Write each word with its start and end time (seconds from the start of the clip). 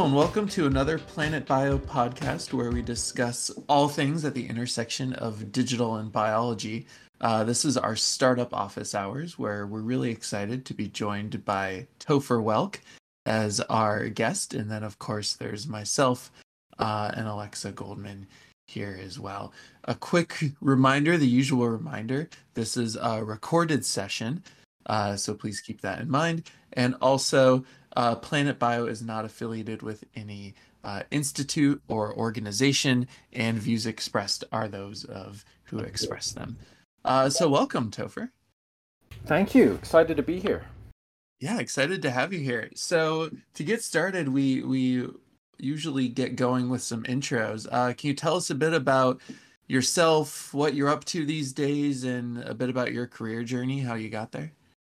Hello, 0.00 0.08
and 0.08 0.16
welcome 0.16 0.48
to 0.48 0.66
another 0.66 0.98
Planet 0.98 1.44
Bio 1.44 1.76
podcast 1.76 2.54
where 2.54 2.70
we 2.70 2.80
discuss 2.80 3.50
all 3.68 3.86
things 3.86 4.24
at 4.24 4.32
the 4.32 4.46
intersection 4.46 5.12
of 5.12 5.52
digital 5.52 5.96
and 5.96 6.10
biology. 6.10 6.86
Uh, 7.20 7.44
this 7.44 7.66
is 7.66 7.76
our 7.76 7.94
startup 7.94 8.54
office 8.54 8.94
hours 8.94 9.38
where 9.38 9.66
we're 9.66 9.82
really 9.82 10.10
excited 10.10 10.64
to 10.64 10.72
be 10.72 10.88
joined 10.88 11.44
by 11.44 11.86
Topher 11.98 12.42
Woelk 12.42 12.76
as 13.26 13.60
our 13.68 14.08
guest. 14.08 14.54
And 14.54 14.70
then, 14.70 14.84
of 14.84 14.98
course, 14.98 15.34
there's 15.34 15.68
myself 15.68 16.32
uh, 16.78 17.10
and 17.14 17.28
Alexa 17.28 17.72
Goldman 17.72 18.26
here 18.68 18.98
as 19.04 19.18
well. 19.20 19.52
A 19.84 19.94
quick 19.94 20.52
reminder 20.62 21.18
the 21.18 21.26
usual 21.26 21.68
reminder 21.68 22.30
this 22.54 22.78
is 22.78 22.96
a 22.96 23.22
recorded 23.22 23.84
session. 23.84 24.44
Uh, 24.86 25.14
so 25.14 25.34
please 25.34 25.60
keep 25.60 25.82
that 25.82 26.00
in 26.00 26.10
mind. 26.10 26.44
And 26.72 26.94
also, 27.02 27.66
uh, 27.96 28.16
Planet 28.16 28.58
Bio 28.58 28.86
is 28.86 29.02
not 29.02 29.24
affiliated 29.24 29.82
with 29.82 30.04
any 30.14 30.54
uh, 30.84 31.02
institute 31.10 31.82
or 31.88 32.14
organization, 32.14 33.06
and 33.32 33.58
views 33.58 33.86
expressed 33.86 34.44
are 34.52 34.68
those 34.68 35.04
of 35.04 35.44
who 35.64 35.78
express 35.78 36.32
them. 36.32 36.56
Uh, 37.04 37.28
so, 37.28 37.48
welcome, 37.48 37.90
Topher. 37.90 38.30
Thank 39.26 39.54
you. 39.54 39.74
Excited 39.74 40.16
to 40.16 40.22
be 40.22 40.40
here. 40.40 40.66
Yeah, 41.38 41.58
excited 41.58 42.02
to 42.02 42.10
have 42.10 42.32
you 42.32 42.40
here. 42.40 42.70
So, 42.74 43.30
to 43.54 43.64
get 43.64 43.82
started, 43.82 44.28
we 44.28 44.62
we 44.62 45.08
usually 45.58 46.08
get 46.08 46.36
going 46.36 46.68
with 46.68 46.82
some 46.82 47.02
intros. 47.04 47.66
Uh, 47.70 47.92
can 47.92 48.08
you 48.08 48.14
tell 48.14 48.36
us 48.36 48.50
a 48.50 48.54
bit 48.54 48.72
about 48.72 49.20
yourself, 49.66 50.52
what 50.52 50.74
you're 50.74 50.88
up 50.88 51.04
to 51.04 51.24
these 51.24 51.52
days, 51.52 52.04
and 52.04 52.38
a 52.38 52.54
bit 52.54 52.70
about 52.70 52.92
your 52.92 53.06
career 53.06 53.42
journey, 53.44 53.80
how 53.80 53.94
you 53.94 54.08
got 54.08 54.32
there? 54.32 54.52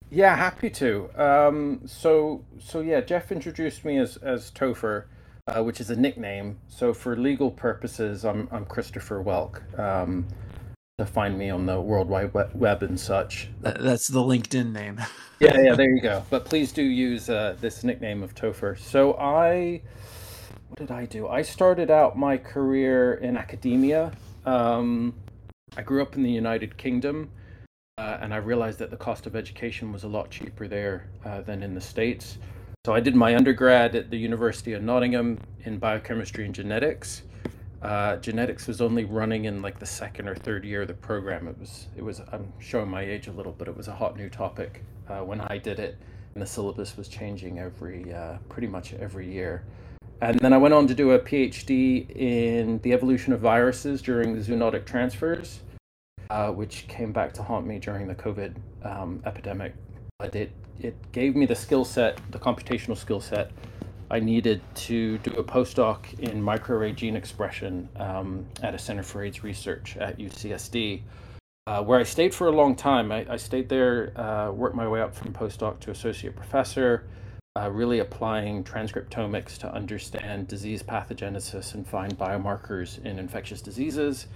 Yeah, 0.10 0.36
happy 0.36 0.70
to. 0.72 1.10
Um, 1.16 1.82
so, 1.86 2.44
so 2.60 2.82
yeah, 2.82 3.02
Geof 3.02 3.32
introduced 3.32 3.84
me 3.84 3.98
as 3.98 4.18
as 4.18 4.52
Topher, 4.52 5.06
uh, 5.48 5.64
which 5.64 5.82
is 5.82 5.90
a 5.90 5.96
nickname. 5.96 6.60
So, 6.68 6.94
for 6.94 7.18
legal 7.18 7.52
purposes, 7.52 8.24
I'm 8.24 8.48
I'm 8.52 8.66
Christopher 8.66 9.24
Woelk. 9.24 9.78
Um, 9.78 10.28
to 11.00 11.06
find 11.06 11.38
me 11.38 11.52
on 11.52 11.68
the 11.68 11.80
World 11.80 12.10
Wide 12.10 12.34
Web 12.56 12.82
and 12.82 13.00
such. 13.00 13.50
That's 13.62 14.08
the 14.08 14.20
LinkedIn 14.20 14.72
name. 14.72 15.00
yeah, 15.40 15.56
yeah, 15.60 15.76
there 15.76 15.88
you 15.88 16.02
go. 16.02 16.24
But 16.32 16.46
please 16.46 16.72
do 16.72 16.82
use 16.82 17.30
uh, 17.30 17.56
this 17.62 17.84
nickname 17.84 18.24
of 18.24 18.34
Topher. 18.34 18.80
So 18.80 19.14
I, 19.14 19.84
what 20.70 20.80
did 20.80 20.90
I 20.90 21.06
do? 21.06 21.28
I 21.28 21.44
started 21.44 21.92
out 21.92 22.18
my 22.18 22.36
career 22.36 23.14
in 23.14 23.38
academia. 23.38 24.12
Um, 24.48 25.14
I 25.76 25.84
grew 25.84 26.02
up 26.02 26.16
in 26.16 26.24
the 26.24 26.32
United 26.32 26.78
Kingdom. 26.78 27.30
Uh, 27.98 28.16
and 28.22 28.32
I 28.32 28.38
realized 28.38 28.78
that 28.78 28.92
the 28.92 28.98
cost 28.98 29.26
of 29.26 29.36
education 29.36 29.92
was 29.92 30.04
a 30.04 30.08
lot 30.08 30.30
cheaper 30.30 30.68
there 30.68 31.10
uh, 31.26 31.42
than 31.42 31.64
in 31.64 31.74
the 31.74 31.82
States. 31.82 32.38
So 32.86 32.94
I 32.94 33.00
did 33.00 33.16
my 33.16 33.36
undergrad 33.36 33.96
at 33.96 34.12
the 34.12 34.18
University 34.18 34.74
of 34.74 34.84
Nottingham 34.84 35.40
in 35.64 35.80
biochemistry 35.80 36.46
and 36.46 36.54
genetics. 36.54 37.24
Uh, 37.82 38.18
genetics 38.18 38.68
was 38.68 38.82
only 38.82 39.04
running 39.04 39.46
in 39.46 39.64
like 39.64 39.80
the 39.80 39.86
second 39.88 40.30
or 40.30 40.36
third 40.36 40.64
year 40.64 40.84
of 40.84 40.88
the 40.88 40.94
program. 40.94 41.48
It 41.48 41.58
was, 41.60 41.88
it 41.98 42.04
was. 42.04 42.22
I'm 42.32 42.54
showing 42.60 42.88
my 42.88 43.02
age 43.02 43.28
a 43.28 43.32
little, 43.32 43.52
but 43.52 43.68
it 43.68 43.76
was 43.76 43.88
a 43.88 43.96
hot 43.96 44.16
new 44.16 44.30
topic 44.30 44.84
uh, 45.10 45.22
when 45.22 45.42
I 45.42 45.58
did 45.58 45.80
it, 45.80 45.98
and 46.36 46.42
the 46.42 46.48
syllabus 46.48 46.98
was 46.98 47.08
changing 47.08 47.58
every, 47.58 48.14
uh, 48.14 48.38
pretty 48.48 48.68
much 48.68 48.94
every 48.94 49.32
year. 49.32 49.64
And 50.22 50.40
then 50.40 50.54
I 50.54 50.58
went 50.58 50.76
on 50.76 50.86
to 50.86 50.94
do 50.94 51.12
a 51.12 51.20
PhD 51.20 52.16
in 52.16 52.80
the 52.84 52.94
evolution 52.94 53.34
of 53.34 53.40
viruses 53.40 54.04
during 54.04 54.36
the 54.36 54.42
zoonotic 54.42 54.86
transfers 54.86 55.62
uh, 56.30 56.52
which 56.52 56.88
came 56.88 57.12
back 57.12 57.34
to 57.34 57.44
haunt 57.44 57.66
me 57.66 57.80
during 57.80 58.08
the 58.08 58.16
COVID 58.16 58.56
um, 58.84 59.22
epidemic. 59.26 59.74
But 60.20 60.36
it, 60.36 60.52
it 60.80 60.96
gave 61.12 61.36
me 61.36 61.46
the 61.46 61.56
skill 61.56 61.86
set, 61.86 62.20
the 62.32 62.40
computational 62.40 62.98
skill 62.98 63.22
set 63.22 63.52
I 64.10 64.20
needed 64.20 64.62
to 64.76 65.18
do 65.18 65.32
a 65.32 65.44
postdoc 65.44 66.18
in 66.20 66.42
microarray 66.42 66.96
gene 66.96 67.18
expression 67.18 67.90
um, 67.98 68.46
at 68.64 68.74
a 68.74 68.80
Center 68.80 69.04
for 69.04 69.22
AIDS 69.22 69.44
Research 69.44 69.98
at 69.98 70.18
UCSD, 70.18 71.02
uh, 71.68 71.84
where 71.84 72.00
I 72.00 72.04
stayed 72.04 72.34
for 72.34 72.48
a 72.48 72.52
long 72.52 72.76
time. 72.76 73.12
I, 73.12 73.26
I 73.30 73.36
stayed 73.36 73.68
there, 73.68 74.18
uh, 74.18 74.52
worked 74.52 74.76
my 74.76 74.88
way 74.88 75.02
up 75.02 75.14
from 75.14 75.34
postdoc 75.34 75.82
to 75.82 75.92
associate 75.92 76.38
professor, 76.38 77.04
uh, 77.58 77.70
really 77.70 78.00
applying 78.00 78.64
transcriptomics 78.64 79.58
to 79.58 79.74
understand 79.74 80.48
disease 80.48 80.84
pathogenesis 80.84 81.74
and 81.74 81.86
find 81.86 82.18
biomarkers 82.18 83.04
in 83.04 83.20
infectious 83.20 83.62
diseases 83.62 84.28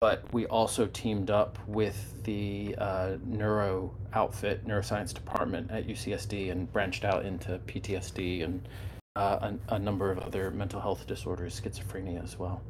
but 0.00 0.30
we 0.32 0.44
also 0.46 0.86
teamed 0.86 1.30
up 1.30 1.58
with 1.66 2.22
the 2.24 2.74
uh, 2.78 3.16
neuro 3.24 3.94
outfit, 4.12 4.66
neuroscience 4.66 5.14
department 5.14 5.70
at 5.70 5.86
UCSD, 5.86 6.52
and 6.52 6.70
branched 6.70 7.04
out 7.04 7.24
into 7.24 7.58
PTSD 7.66 8.44
and 8.44 8.68
uh, 9.16 9.52
a, 9.70 9.74
a, 9.76 9.78
number 9.78 10.10
of 10.10 10.18
other 10.18 10.50
mental 10.50 10.78
health 10.78 11.06
disorders, 11.06 11.58
schizophrenia 11.58 12.22
as 12.22 12.38
well. 12.38 12.60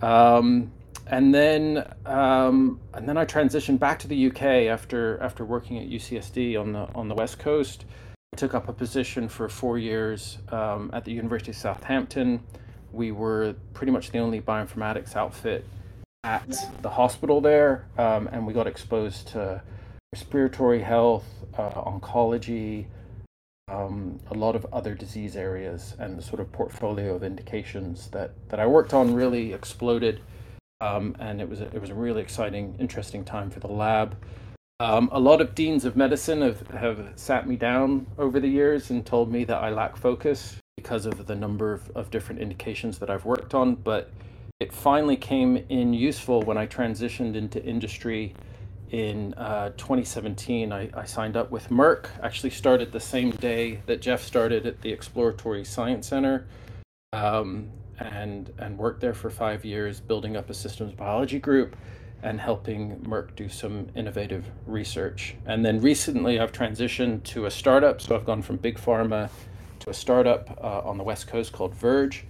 Um, 0.00 0.70
and 1.08 1.34
then, 1.34 1.92
um, 2.06 2.78
and 2.92 3.08
then 3.08 3.16
I 3.16 3.24
transitioned 3.24 3.80
back 3.80 3.98
to 4.00 4.08
the 4.08 4.28
UK 4.28 4.42
after 4.70 5.20
after 5.20 5.44
working 5.44 5.78
at 5.78 5.88
UCSD 5.88 6.58
on 6.58 6.72
the 6.72 6.86
on 6.94 7.08
the 7.08 7.14
West 7.14 7.40
Coast. 7.40 7.84
I 8.32 8.36
took 8.36 8.54
up 8.54 8.68
a 8.68 8.72
position 8.72 9.28
for 9.28 9.48
four 9.48 9.78
years 9.78 10.38
um, 10.50 10.90
at 10.92 11.04
the 11.04 11.12
University 11.12 11.50
of 11.50 11.56
Southampton. 11.56 12.44
We 12.92 13.10
were 13.10 13.56
pretty 13.72 13.90
much 13.90 14.12
the 14.12 14.18
only 14.18 14.40
bioinformatics 14.40 15.16
outfit 15.16 15.64
at 16.24 16.54
the 16.82 16.90
hospital 16.90 17.40
there, 17.40 17.86
um, 17.98 18.28
and 18.32 18.46
we 18.46 18.52
got 18.52 18.66
exposed 18.66 19.28
to 19.28 19.62
respiratory 20.12 20.80
health, 20.80 21.26
uh, 21.58 21.70
oncology, 21.70 22.86
um, 23.68 24.18
a 24.30 24.34
lot 24.34 24.56
of 24.56 24.66
other 24.72 24.94
disease 24.94 25.36
areas, 25.36 25.94
and 25.98 26.18
the 26.18 26.22
sort 26.22 26.40
of 26.40 26.50
portfolio 26.50 27.14
of 27.14 27.22
indications 27.22 28.08
that, 28.08 28.32
that 28.48 28.58
I 28.58 28.66
worked 28.66 28.94
on 28.94 29.14
really 29.14 29.52
exploded. 29.52 30.20
Um, 30.80 31.16
and 31.18 31.40
it 31.40 31.48
was 31.48 31.60
a, 31.60 31.66
it 31.66 31.80
was 31.80 31.90
a 31.90 31.94
really 31.94 32.20
exciting, 32.20 32.76
interesting 32.78 33.24
time 33.24 33.50
for 33.50 33.60
the 33.60 33.68
lab. 33.68 34.16
Um, 34.80 35.08
a 35.12 35.20
lot 35.20 35.40
of 35.40 35.54
deans 35.54 35.84
of 35.84 35.96
medicine 35.96 36.42
have, 36.42 36.66
have 36.68 37.12
sat 37.16 37.46
me 37.46 37.56
down 37.56 38.06
over 38.18 38.40
the 38.40 38.48
years 38.48 38.90
and 38.90 39.06
told 39.06 39.30
me 39.30 39.44
that 39.44 39.62
I 39.62 39.70
lack 39.70 39.96
focus 39.96 40.56
because 40.76 41.06
of 41.06 41.26
the 41.26 41.34
number 41.34 41.72
of, 41.72 41.90
of 41.94 42.10
different 42.10 42.40
indications 42.40 42.98
that 42.98 43.08
I've 43.08 43.24
worked 43.24 43.54
on. 43.54 43.76
But 43.76 44.10
it 44.64 44.72
finally 44.72 45.16
came 45.16 45.62
in 45.68 45.92
useful 45.92 46.40
when 46.40 46.56
I 46.56 46.66
transitioned 46.66 47.34
into 47.34 47.62
industry 47.62 48.32
in 48.92 49.34
uh, 49.34 49.68
2017. 49.76 50.72
I, 50.72 50.88
I, 50.94 51.04
signed 51.04 51.36
up 51.36 51.50
with 51.50 51.68
Merck, 51.68 52.06
actually 52.22 52.48
started 52.48 52.90
the 52.90 52.98
same 52.98 53.32
day 53.32 53.82
that 53.84 54.00
Geof 54.00 54.20
started 54.20 54.66
at 54.66 54.80
the 54.80 54.90
Exploratory 54.90 55.66
Science 55.66 56.08
Center. 56.08 56.46
Um, 57.12 57.68
and 57.98 58.52
and 58.58 58.78
worked 58.78 59.00
there 59.02 59.12
for 59.12 59.28
five 59.28 59.66
years, 59.66 60.00
building 60.00 60.34
up 60.34 60.48
a 60.48 60.54
systems 60.54 60.94
biology 60.94 61.38
group 61.38 61.76
and 62.22 62.40
helping 62.40 62.96
Merck 63.00 63.36
do 63.36 63.50
some 63.50 63.88
innovative 63.94 64.46
research. 64.66 65.36
And 65.44 65.62
then 65.64 65.78
recently, 65.80 66.40
I've 66.40 66.52
transitioned 66.52 67.22
to 67.24 67.44
a 67.44 67.50
startup. 67.50 68.00
So 68.00 68.16
I've 68.16 68.24
gone 68.24 68.40
from 68.40 68.56
big 68.56 68.78
pharma 68.78 69.28
to 69.80 69.90
a 69.90 69.94
startup 69.94 70.58
uh, 70.62 70.88
on 70.88 70.96
the 70.96 71.04
West 71.04 71.26
Coast 71.28 71.52
called 71.52 71.74
Verge, 71.74 72.24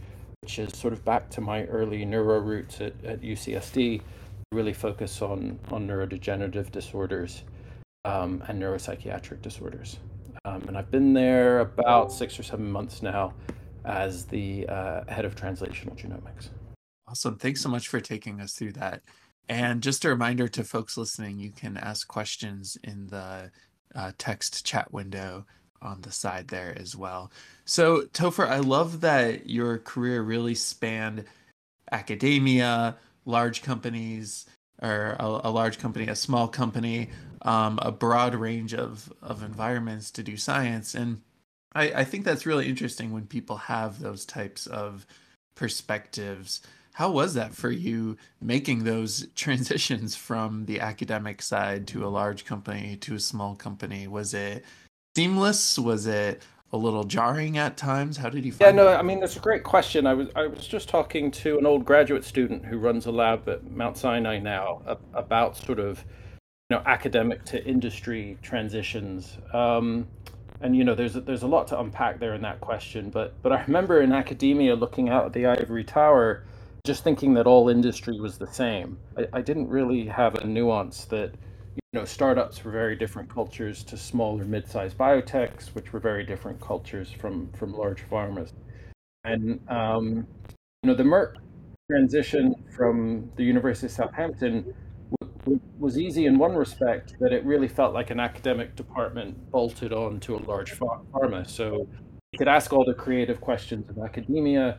which 0.45 0.59
is 0.59 0.79
sort 0.79 0.93
of 0.93 1.03
back 1.07 1.31
to 1.31 1.41
my 1.41 1.65
early 1.65 2.05
neuro 2.05 2.39
roots 2.39 2.79
at, 2.83 2.93
at 3.03 3.23
UCSD, 3.23 4.03
really 4.53 4.75
focus 4.75 5.23
on, 5.23 5.59
on 5.71 5.89
neurodegenerative 5.89 6.71
disorders 6.71 7.45
um, 8.05 8.45
and 8.47 8.63
neuropsychiatric 8.63 9.41
disorders. 9.41 9.97
Um, 10.45 10.61
and 10.69 10.77
I've 10.77 10.91
been 10.91 11.15
there 11.15 11.61
about 11.61 12.13
six 12.13 12.39
or 12.39 12.43
seven 12.43 12.71
months 12.71 13.01
now 13.01 13.33
as 13.87 14.27
the 14.27 14.69
uh, 14.69 15.05
head 15.09 15.25
of 15.25 15.35
translational 15.35 15.97
genomics. 15.97 16.51
Awesome. 17.09 17.39
Thanks 17.39 17.63
so 17.63 17.71
much 17.71 17.89
for 17.89 18.01
taking 18.01 18.43
us 18.43 18.53
through 18.53 18.73
that. 18.73 19.01
And 19.49 19.83
just 19.83 20.05
a 20.05 20.11
reminder 20.11 20.47
to 20.49 20.63
folks 20.63 20.99
listening, 20.99 21.39
you 21.39 21.53
can 21.53 21.79
ask 21.79 22.07
questions 22.07 22.77
in 22.85 23.07
the 23.07 23.51
uh, 23.95 24.13
text 24.19 24.67
chat 24.67 24.93
window 24.93 25.47
on 25.85 26.01
the 26.03 26.13
side 26.13 26.49
there 26.49 26.77
as 26.79 26.97
well. 26.97 27.31
So, 27.65 28.03
Topher, 28.03 28.47
I 28.49 28.59
love 28.59 29.01
that 29.03 29.49
your 29.49 29.79
career 29.79 30.23
really 30.23 30.55
spanned 30.55 31.25
academia, 31.91 32.97
large 33.25 33.63
companies, 33.63 34.47
or 34.83 35.17
a, 35.19 35.41
a 35.45 35.51
large 35.51 35.79
company, 35.79 36.09
a 36.09 36.17
small 36.17 36.49
company, 36.49 37.11
um, 37.43 37.79
a 37.83 37.93
broad 37.93 38.35
range 38.35 38.75
of, 38.75 39.13
of 39.23 39.43
environments 39.43 40.11
to 40.13 40.23
do 40.23 40.37
science. 40.37 40.95
And 40.95 41.21
I, 41.75 41.93
I 41.93 42.05
think 42.05 42.25
that's 42.25 42.47
really 42.47 42.69
interesting 42.69 43.13
when 43.13 43.27
people 43.27 43.57
have 43.57 44.01
those 44.01 44.25
types 44.25 44.67
of 44.67 45.07
perspectives 45.55 46.61
how 46.95 47.11
was 47.11 47.35
that 47.35 47.55
for 47.55 47.71
you 47.71 48.17
making 48.41 48.85
those 48.85 49.27
transitions 49.35 50.17
from 50.17 50.65
the 50.65 50.81
academic 50.81 51.43
side 51.43 51.87
to 51.89 52.07
a 52.07 52.09
large 52.09 52.45
company 52.45 52.97
to 52.97 53.17
a 53.17 53.21
small 53.21 53.55
company? 53.55 54.09
Was 54.09 54.33
it 54.33 54.65
seamless? 55.17 55.79
Was 55.79 56.07
it 56.07 56.43
a 56.73 56.77
little 56.77 57.05
jarring 57.05 57.57
at 57.57 57.77
times? 57.77 58.17
How 58.17 58.29
did 58.29 58.45
you 58.45 58.53
Yeah, 58.61 58.73
no, 58.73 58.89
I 58.89 59.03
mean 59.03 59.21
that's 59.21 59.37
a 59.37 59.41
great 59.41 59.63
question. 59.63 60.07
I 60.07 60.15
was 60.15 60.29
I 60.35 60.47
was 60.47 60.67
just 60.67 60.89
talking 60.89 61.31
to 61.33 61.59
an 61.59 61.67
old 61.67 61.85
graduate 61.85 62.25
student 62.25 62.65
who 62.65 62.79
runs 62.79 63.07
a 63.07 63.13
lab 63.13 63.49
at 63.49 63.71
Mount 63.71 63.97
Sinai 63.97 64.39
now 64.39 64.83
about 65.15 65.57
sort 65.57 65.79
of 65.79 66.05
you 66.71 66.77
know 66.77 66.83
academic 66.87 67.45
to 67.47 67.65
industry 67.65 68.39
transitions. 68.43 69.39
Um, 69.53 70.09
and 70.61 70.77
you 70.77 70.83
know 70.83 70.95
there's 70.95 71.15
a, 71.15 71.21
there's 71.21 71.43
a 71.43 71.47
lot 71.47 71.69
to 71.69 71.79
unpack 71.79 72.19
there 72.19 72.35
in 72.35 72.41
that 72.41 72.61
question 72.61 73.11
but 73.11 73.35
but 73.43 73.53
i 73.53 73.63
remember 73.65 74.01
in 74.01 74.13
academia 74.13 74.75
looking 74.75 75.09
out 75.09 75.27
at 75.27 75.33
the 75.33 75.45
ivory 75.45 75.83
tower 75.83 76.45
just 76.87 77.03
thinking 77.03 77.35
that 77.35 77.47
all 77.47 77.69
industry 77.69 78.19
was 78.21 78.39
the 78.39 78.47
same 78.47 78.97
i, 79.19 79.27
I 79.33 79.41
didn't 79.43 79.69
really 79.69 80.07
have 80.07 80.37
a 80.37 80.47
nuance 80.47 81.05
that 81.07 81.35
you 81.77 82.01
know, 82.01 82.05
startups 82.05 82.65
were 82.65 82.71
very 82.71 82.97
different 82.97 83.29
cultures 83.29 83.85
to 83.85 83.97
smaller 83.97 84.45
mid-sized 84.45 84.99
biotechs, 84.99 85.69
which 85.75 85.93
were 85.93 86.01
very 86.01 86.25
different 86.25 86.61
cultures 86.61 87.11
from 87.11 87.51
from 87.53 87.73
large 87.73 88.09
pharmas. 88.09 88.53
And 89.25 89.61
um, 89.69 90.27
you 90.83 90.91
know, 90.91 90.95
the 90.95 91.05
Merck 91.05 91.35
transition 91.91 92.55
from 92.75 93.31
the 93.37 93.45
University 93.45 93.87
of 93.87 93.93
Southampton 93.93 94.75
w- 95.45 95.61
was 95.79 95.99
easy 95.99 96.27
in 96.27 96.39
one 96.39 96.55
respect, 96.55 97.15
that 97.21 97.33
it 97.33 97.45
really 97.45 97.69
felt 97.69 97.95
like 97.95 98.11
an 98.11 98.21
academic 98.21 98.75
department 98.75 99.51
bolted 99.51 99.93
on 99.93 100.21
to 100.21 100.37
a 100.37 100.39
large 100.39 100.73
pharma. 100.79 101.49
So 101.49 101.87
you 102.33 102.39
could 102.39 102.49
ask 102.49 102.73
all 102.73 102.85
the 102.85 102.95
creative 102.95 103.41
questions 103.41 103.89
of 103.89 103.99
academia, 103.99 104.79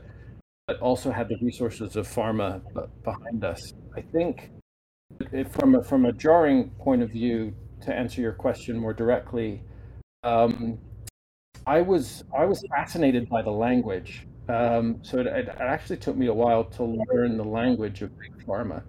but 0.68 0.80
also 0.80 1.12
had 1.12 1.30
the 1.30 1.38
resources 1.42 1.96
of 1.96 2.08
pharma 2.08 2.62
behind 3.04 3.44
us. 3.44 3.74
I 3.96 4.02
think 4.02 4.52
from 5.50 5.76
a, 5.76 5.84
from 5.84 6.06
a 6.06 6.12
jarring 6.12 6.70
point 6.80 7.02
of 7.02 7.10
view, 7.12 7.54
to 7.82 7.94
answer 7.94 8.22
your 8.22 8.34
question 8.34 8.78
more 8.78 8.94
directly, 8.94 9.62
um, 10.24 10.80
I 11.68 11.82
was 11.82 12.24
I 12.38 12.46
was 12.46 12.64
fascinated 12.70 13.30
by 13.30 13.42
the 13.42 13.52
language. 13.52 14.28
Um, 14.48 15.00
so 15.02 15.20
it, 15.20 15.28
it, 15.28 15.50
actually 15.60 15.98
took 15.98 16.16
me 16.16 16.28
a 16.28 16.34
while 16.34 16.64
to 16.64 16.84
learn 16.84 17.36
the 17.38 17.44
language 17.44 18.04
of 18.04 18.18
big 18.20 18.46
pharma. 18.46 18.84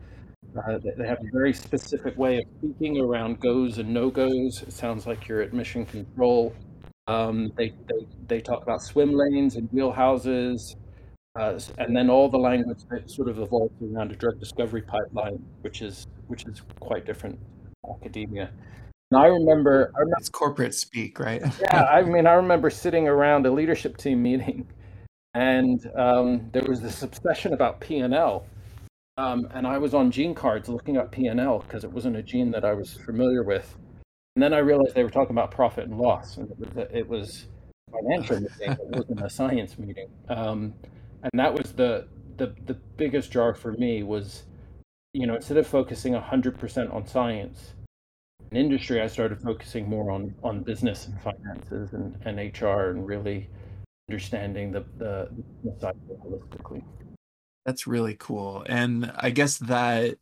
Uh, 0.57 0.79
they 0.79 1.07
have 1.07 1.19
a 1.21 1.31
very 1.33 1.53
specific 1.53 2.17
way 2.19 2.39
of 2.39 2.45
speaking 2.59 3.01
around 3.01 3.41
goes 3.41 3.79
and 3.79 3.89
no 3.89 4.11
goes. 4.11 4.63
It 4.63 4.73
sounds 4.73 5.07
like 5.07 5.29
you're 5.29 5.41
at 5.41 5.55
mission 5.55 5.87
control. 5.87 6.55
Um, 7.07 7.53
they, 7.57 7.71
they 7.89 8.07
they 8.27 8.41
talk 8.41 8.63
about 8.63 8.83
swim 8.83 9.13
lanes 9.13 9.57
and 9.57 9.71
wheelhouses. 9.71 10.77
Uh, 11.37 11.59
and 11.79 11.95
then 11.95 12.09
all 12.09 12.29
the 12.29 12.39
language 12.39 12.79
that 12.91 13.11
sort 13.11 13.29
of 13.29 13.39
evolved 13.39 13.75
around 13.83 14.11
a 14.11 14.17
drug 14.17 14.41
discovery 14.41 14.83
pipeline, 14.83 15.43
which 15.61 15.83
is 15.83 16.07
which 16.29 16.45
is 16.47 16.63
quite 16.81 17.05
different 17.05 17.39
academia. 17.91 18.51
And 19.11 19.21
I 19.21 19.27
remember, 19.27 19.93
I 19.95 20.01
remember 20.01 20.17
it's 20.19 20.31
corporate 20.31 20.75
speak, 20.75 21.21
right? 21.21 21.43
yeah, 21.61 21.85
I 21.85 22.03
mean, 22.03 22.27
I 22.27 22.33
remember 22.33 22.71
sitting 22.71 23.07
around 23.07 23.47
a 23.47 23.51
leadership 23.51 23.99
team 23.99 24.23
meeting, 24.23 24.67
and 25.35 25.91
um, 25.95 26.49
there 26.53 26.65
was 26.67 26.81
this 26.81 27.03
obsession 27.03 27.53
about 27.53 27.81
P 27.81 27.99
and 27.99 28.15
L, 28.15 28.47
um, 29.19 29.47
and 29.53 29.67
I 29.67 29.77
was 29.77 29.93
on 29.93 30.11
GeneCards 30.11 30.69
looking 30.69 30.97
up 30.97 31.13
P 31.13 31.27
and 31.27 31.39
L 31.39 31.59
because 31.61 31.85
it 31.85 31.93
wasn't 31.93 32.17
a 32.17 32.23
gene 32.23 32.51
that 32.53 32.65
I 32.65 32.73
was 32.73 32.95
familiar 32.95 33.43
with. 33.43 33.77
And 34.35 34.43
then 34.43 34.53
I 34.53 34.59
realized 34.59 34.95
they 34.95 35.05
were 35.05 35.11
talking 35.11 35.35
about 35.35 35.51
profit 35.51 35.85
and 35.85 35.99
loss, 35.99 36.39
and 36.39 36.51
it 36.51 36.59
was, 36.59 36.87
it 36.93 37.09
was 37.09 37.47
financial 37.91 38.41
meeting. 38.41 38.73
It 38.73 38.79
wasn't 38.89 39.21
a 39.23 39.31
science 39.31 39.79
meeting. 39.79 40.09
Um, 40.29 40.75
and 41.23 41.33
that 41.35 41.53
was 41.53 41.73
the 41.73 42.09
the 42.37 42.55
the 42.67 42.75
biggest 42.97 43.31
jar 43.31 43.55
for 43.55 43.73
me 43.73 44.03
was 44.03 44.45
you 45.13 45.27
know 45.27 45.37
instead 45.37 45.57
of 45.57 45.67
focusing 45.67 46.13
100% 46.13 46.95
on 46.95 47.07
science 47.07 47.75
in 48.51 48.57
industry 48.57 49.01
i 49.01 49.07
started 49.07 49.41
focusing 49.41 49.89
more 49.89 50.11
on 50.11 50.35
on 50.43 50.63
business 50.63 51.07
and 51.07 51.21
finances 51.21 51.93
and, 51.93 52.17
and 52.25 52.61
hr 52.61 52.91
and 52.91 53.07
really 53.07 53.49
understanding 54.09 54.71
the 54.73 54.85
the, 54.99 55.29
the 55.65 55.81
side 55.81 55.97
holistically. 56.25 56.83
That's 57.65 57.87
really 57.87 58.17
cool. 58.19 58.65
And 58.69 59.13
i 59.17 59.31
guess 59.31 59.59
that 59.59 60.17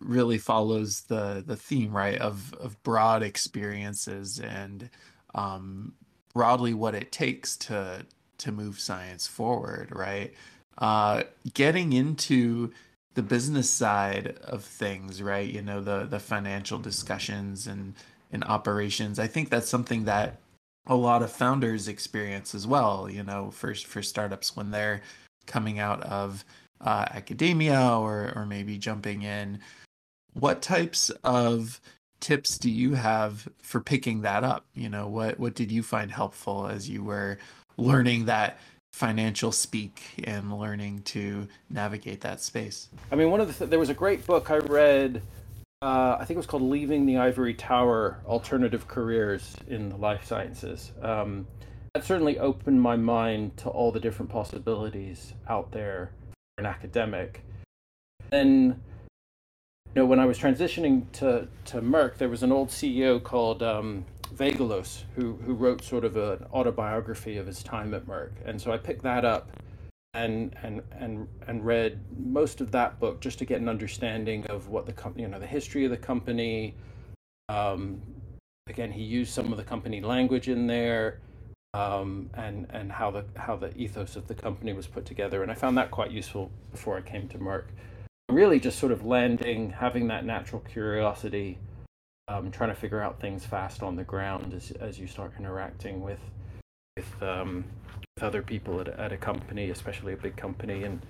really 0.00 0.38
follows 0.38 1.02
the 1.02 1.42
the 1.44 1.56
theme 1.56 1.92
right 1.92 2.18
of 2.18 2.54
of 2.54 2.80
broad 2.82 3.22
experiences 3.22 4.38
and 4.38 4.88
um 5.34 5.94
broadly 6.32 6.74
what 6.74 6.94
it 6.94 7.10
takes 7.10 7.56
to 7.56 8.04
to 8.38 8.52
move 8.52 8.80
science 8.80 9.26
forward, 9.26 9.94
right? 9.94 10.32
Uh, 10.78 11.22
getting 11.54 11.92
into 11.92 12.72
the 13.14 13.22
business 13.22 13.70
side 13.70 14.36
of 14.42 14.64
things, 14.64 15.22
right? 15.22 15.48
You 15.48 15.62
know, 15.62 15.80
the 15.80 16.04
the 16.04 16.18
financial 16.18 16.78
discussions 16.78 17.66
and 17.66 17.94
and 18.32 18.44
operations. 18.44 19.18
I 19.18 19.26
think 19.26 19.50
that's 19.50 19.68
something 19.68 20.04
that 20.04 20.40
a 20.86 20.96
lot 20.96 21.22
of 21.22 21.32
founders 21.32 21.88
experience 21.88 22.54
as 22.54 22.66
well. 22.66 23.08
You 23.08 23.22
know, 23.22 23.50
for 23.50 23.74
for 23.74 24.02
startups 24.02 24.56
when 24.56 24.70
they're 24.70 25.02
coming 25.46 25.78
out 25.78 26.02
of 26.02 26.44
uh, 26.80 27.06
academia 27.10 27.96
or 27.96 28.32
or 28.34 28.46
maybe 28.46 28.78
jumping 28.78 29.22
in. 29.22 29.60
What 30.34 30.62
types 30.62 31.10
of 31.22 31.80
tips 32.20 32.58
do 32.58 32.70
you 32.70 32.94
have 32.94 33.48
for 33.62 33.80
picking 33.80 34.22
that 34.22 34.44
up? 34.44 34.66
You 34.74 34.88
know, 34.88 35.06
what 35.08 35.38
what 35.38 35.54
did 35.54 35.70
you 35.70 35.82
find 35.82 36.10
helpful 36.10 36.66
as 36.66 36.88
you 36.88 37.04
were 37.04 37.38
learning 37.76 38.26
that 38.26 38.58
financial 38.92 39.50
speak 39.50 40.22
and 40.22 40.56
learning 40.56 41.02
to 41.02 41.48
navigate 41.68 42.20
that 42.20 42.40
space. 42.40 42.88
I 43.10 43.16
mean, 43.16 43.30
one 43.30 43.40
of 43.40 43.48
the 43.48 43.54
th- 43.54 43.70
there 43.70 43.78
was 43.78 43.90
a 43.90 43.94
great 43.94 44.24
book 44.26 44.50
I 44.50 44.58
read. 44.58 45.20
Uh, 45.82 46.16
I 46.18 46.24
think 46.24 46.36
it 46.36 46.38
was 46.38 46.46
called 46.46 46.62
"Leaving 46.62 47.04
the 47.04 47.18
Ivory 47.18 47.54
Tower: 47.54 48.20
Alternative 48.24 48.86
Careers 48.86 49.56
in 49.66 49.88
the 49.88 49.96
Life 49.96 50.24
Sciences." 50.24 50.92
Um, 51.02 51.46
that 51.94 52.04
certainly 52.04 52.38
opened 52.38 52.80
my 52.80 52.96
mind 52.96 53.56
to 53.58 53.68
all 53.68 53.90
the 53.90 54.00
different 54.00 54.30
possibilities 54.30 55.34
out 55.48 55.72
there 55.72 56.10
for 56.56 56.64
an 56.64 56.66
academic. 56.66 57.44
Then, 58.30 58.80
you 59.94 60.02
know, 60.02 60.06
when 60.06 60.20
I 60.20 60.26
was 60.26 60.38
transitioning 60.38 61.10
to 61.14 61.48
to 61.66 61.82
Merck, 61.82 62.16
there 62.18 62.28
was 62.28 62.44
an 62.44 62.52
old 62.52 62.68
CEO 62.68 63.20
called 63.20 63.62
um, 63.62 64.04
Vagelos, 64.36 65.04
who 65.14 65.34
who 65.44 65.54
wrote 65.54 65.82
sort 65.82 66.04
of 66.04 66.16
an 66.16 66.44
autobiography 66.52 67.36
of 67.36 67.46
his 67.46 67.62
time 67.62 67.94
at 67.94 68.06
Merck, 68.06 68.32
and 68.44 68.60
so 68.60 68.72
I 68.72 68.78
picked 68.78 69.02
that 69.02 69.24
up 69.24 69.50
and 70.14 70.56
and 70.62 70.82
and 70.92 71.28
and 71.46 71.66
read 71.66 72.00
most 72.16 72.60
of 72.60 72.70
that 72.70 72.98
book 73.00 73.20
just 73.20 73.38
to 73.40 73.44
get 73.44 73.60
an 73.60 73.68
understanding 73.68 74.46
of 74.46 74.68
what 74.68 74.86
the 74.86 74.92
company, 74.92 75.22
you 75.22 75.28
know, 75.28 75.38
the 75.38 75.46
history 75.46 75.84
of 75.84 75.90
the 75.90 75.96
company. 75.96 76.74
Um, 77.48 78.00
again, 78.68 78.92
he 78.92 79.02
used 79.02 79.34
some 79.34 79.50
of 79.52 79.58
the 79.58 79.64
company 79.64 80.00
language 80.00 80.48
in 80.48 80.66
there, 80.66 81.20
um, 81.74 82.30
and 82.34 82.66
and 82.70 82.92
how 82.92 83.10
the 83.10 83.24
how 83.36 83.56
the 83.56 83.76
ethos 83.76 84.16
of 84.16 84.28
the 84.28 84.34
company 84.34 84.72
was 84.72 84.86
put 84.86 85.04
together, 85.04 85.42
and 85.42 85.50
I 85.50 85.54
found 85.54 85.76
that 85.78 85.90
quite 85.90 86.12
useful 86.12 86.50
before 86.70 86.96
I 86.96 87.02
came 87.02 87.28
to 87.28 87.38
Merck. 87.38 87.64
Really, 88.30 88.58
just 88.58 88.78
sort 88.78 88.92
of 88.92 89.04
landing, 89.04 89.70
having 89.70 90.06
that 90.08 90.24
natural 90.24 90.62
curiosity 90.62 91.58
um, 92.28 92.50
trying 92.50 92.70
to 92.70 92.74
figure 92.74 93.00
out 93.00 93.20
things 93.20 93.44
fast 93.44 93.82
on 93.82 93.96
the 93.96 94.04
ground 94.04 94.54
as 94.54 94.70
as 94.72 94.98
you 94.98 95.06
start 95.06 95.32
interacting 95.38 96.00
with 96.00 96.20
with, 96.96 97.22
um, 97.22 97.64
with 98.14 98.24
other 98.24 98.42
people 98.42 98.80
at, 98.80 98.88
at 98.88 99.12
a 99.12 99.16
company, 99.16 99.70
especially 99.70 100.12
a 100.12 100.16
big 100.16 100.36
company, 100.36 100.84
and 100.84 101.00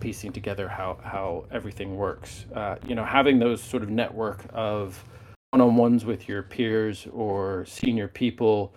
piecing 0.00 0.32
together 0.32 0.68
how 0.68 0.98
how 1.02 1.44
everything 1.50 1.96
works. 1.96 2.46
Uh, 2.54 2.76
you 2.86 2.94
know, 2.94 3.04
having 3.04 3.38
those 3.38 3.62
sort 3.62 3.82
of 3.82 3.90
network 3.90 4.44
of 4.52 5.02
one-on-ones 5.50 6.04
with 6.04 6.28
your 6.28 6.42
peers 6.42 7.06
or 7.12 7.64
senior 7.66 8.08
people. 8.08 8.72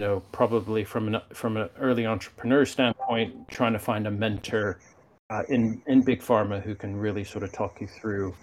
You 0.00 0.06
know, 0.06 0.22
probably 0.32 0.84
from 0.84 1.14
an 1.14 1.20
from 1.32 1.56
an 1.56 1.68
early 1.78 2.06
entrepreneur 2.06 2.64
standpoint, 2.64 3.48
trying 3.48 3.74
to 3.74 3.78
find 3.78 4.06
a 4.06 4.10
mentor 4.10 4.80
uh, 5.30 5.42
in 5.48 5.82
in 5.86 6.02
big 6.02 6.20
pharma 6.20 6.62
who 6.62 6.74
can 6.74 6.96
really 6.96 7.22
sort 7.22 7.44
of 7.44 7.52
talk 7.52 7.80
you 7.80 7.86
through 7.86 8.34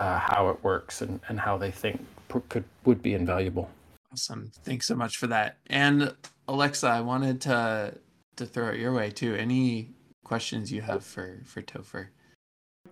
uh, 0.00 0.18
how 0.18 0.50
it 0.50 0.62
works 0.64 1.00
and, 1.00 1.20
and 1.28 1.38
how 1.38 1.56
they 1.56 1.70
think 1.70 2.04
could 2.40 2.64
would 2.84 3.02
be 3.02 3.14
invaluable. 3.14 3.70
Awesome. 4.12 4.50
Thanks 4.64 4.86
so 4.86 4.94
much 4.94 5.16
for 5.16 5.26
that. 5.28 5.56
And 5.68 6.14
Alexa, 6.48 6.86
I 6.86 7.00
wanted 7.00 7.40
to 7.42 7.94
to 8.36 8.46
throw 8.46 8.68
it 8.68 8.80
your 8.80 8.92
way 8.92 9.10
too. 9.10 9.34
Any 9.34 9.90
questions 10.24 10.72
you 10.72 10.82
have 10.82 11.04
for 11.04 11.40
for 11.44 11.62
Topher? 11.62 12.08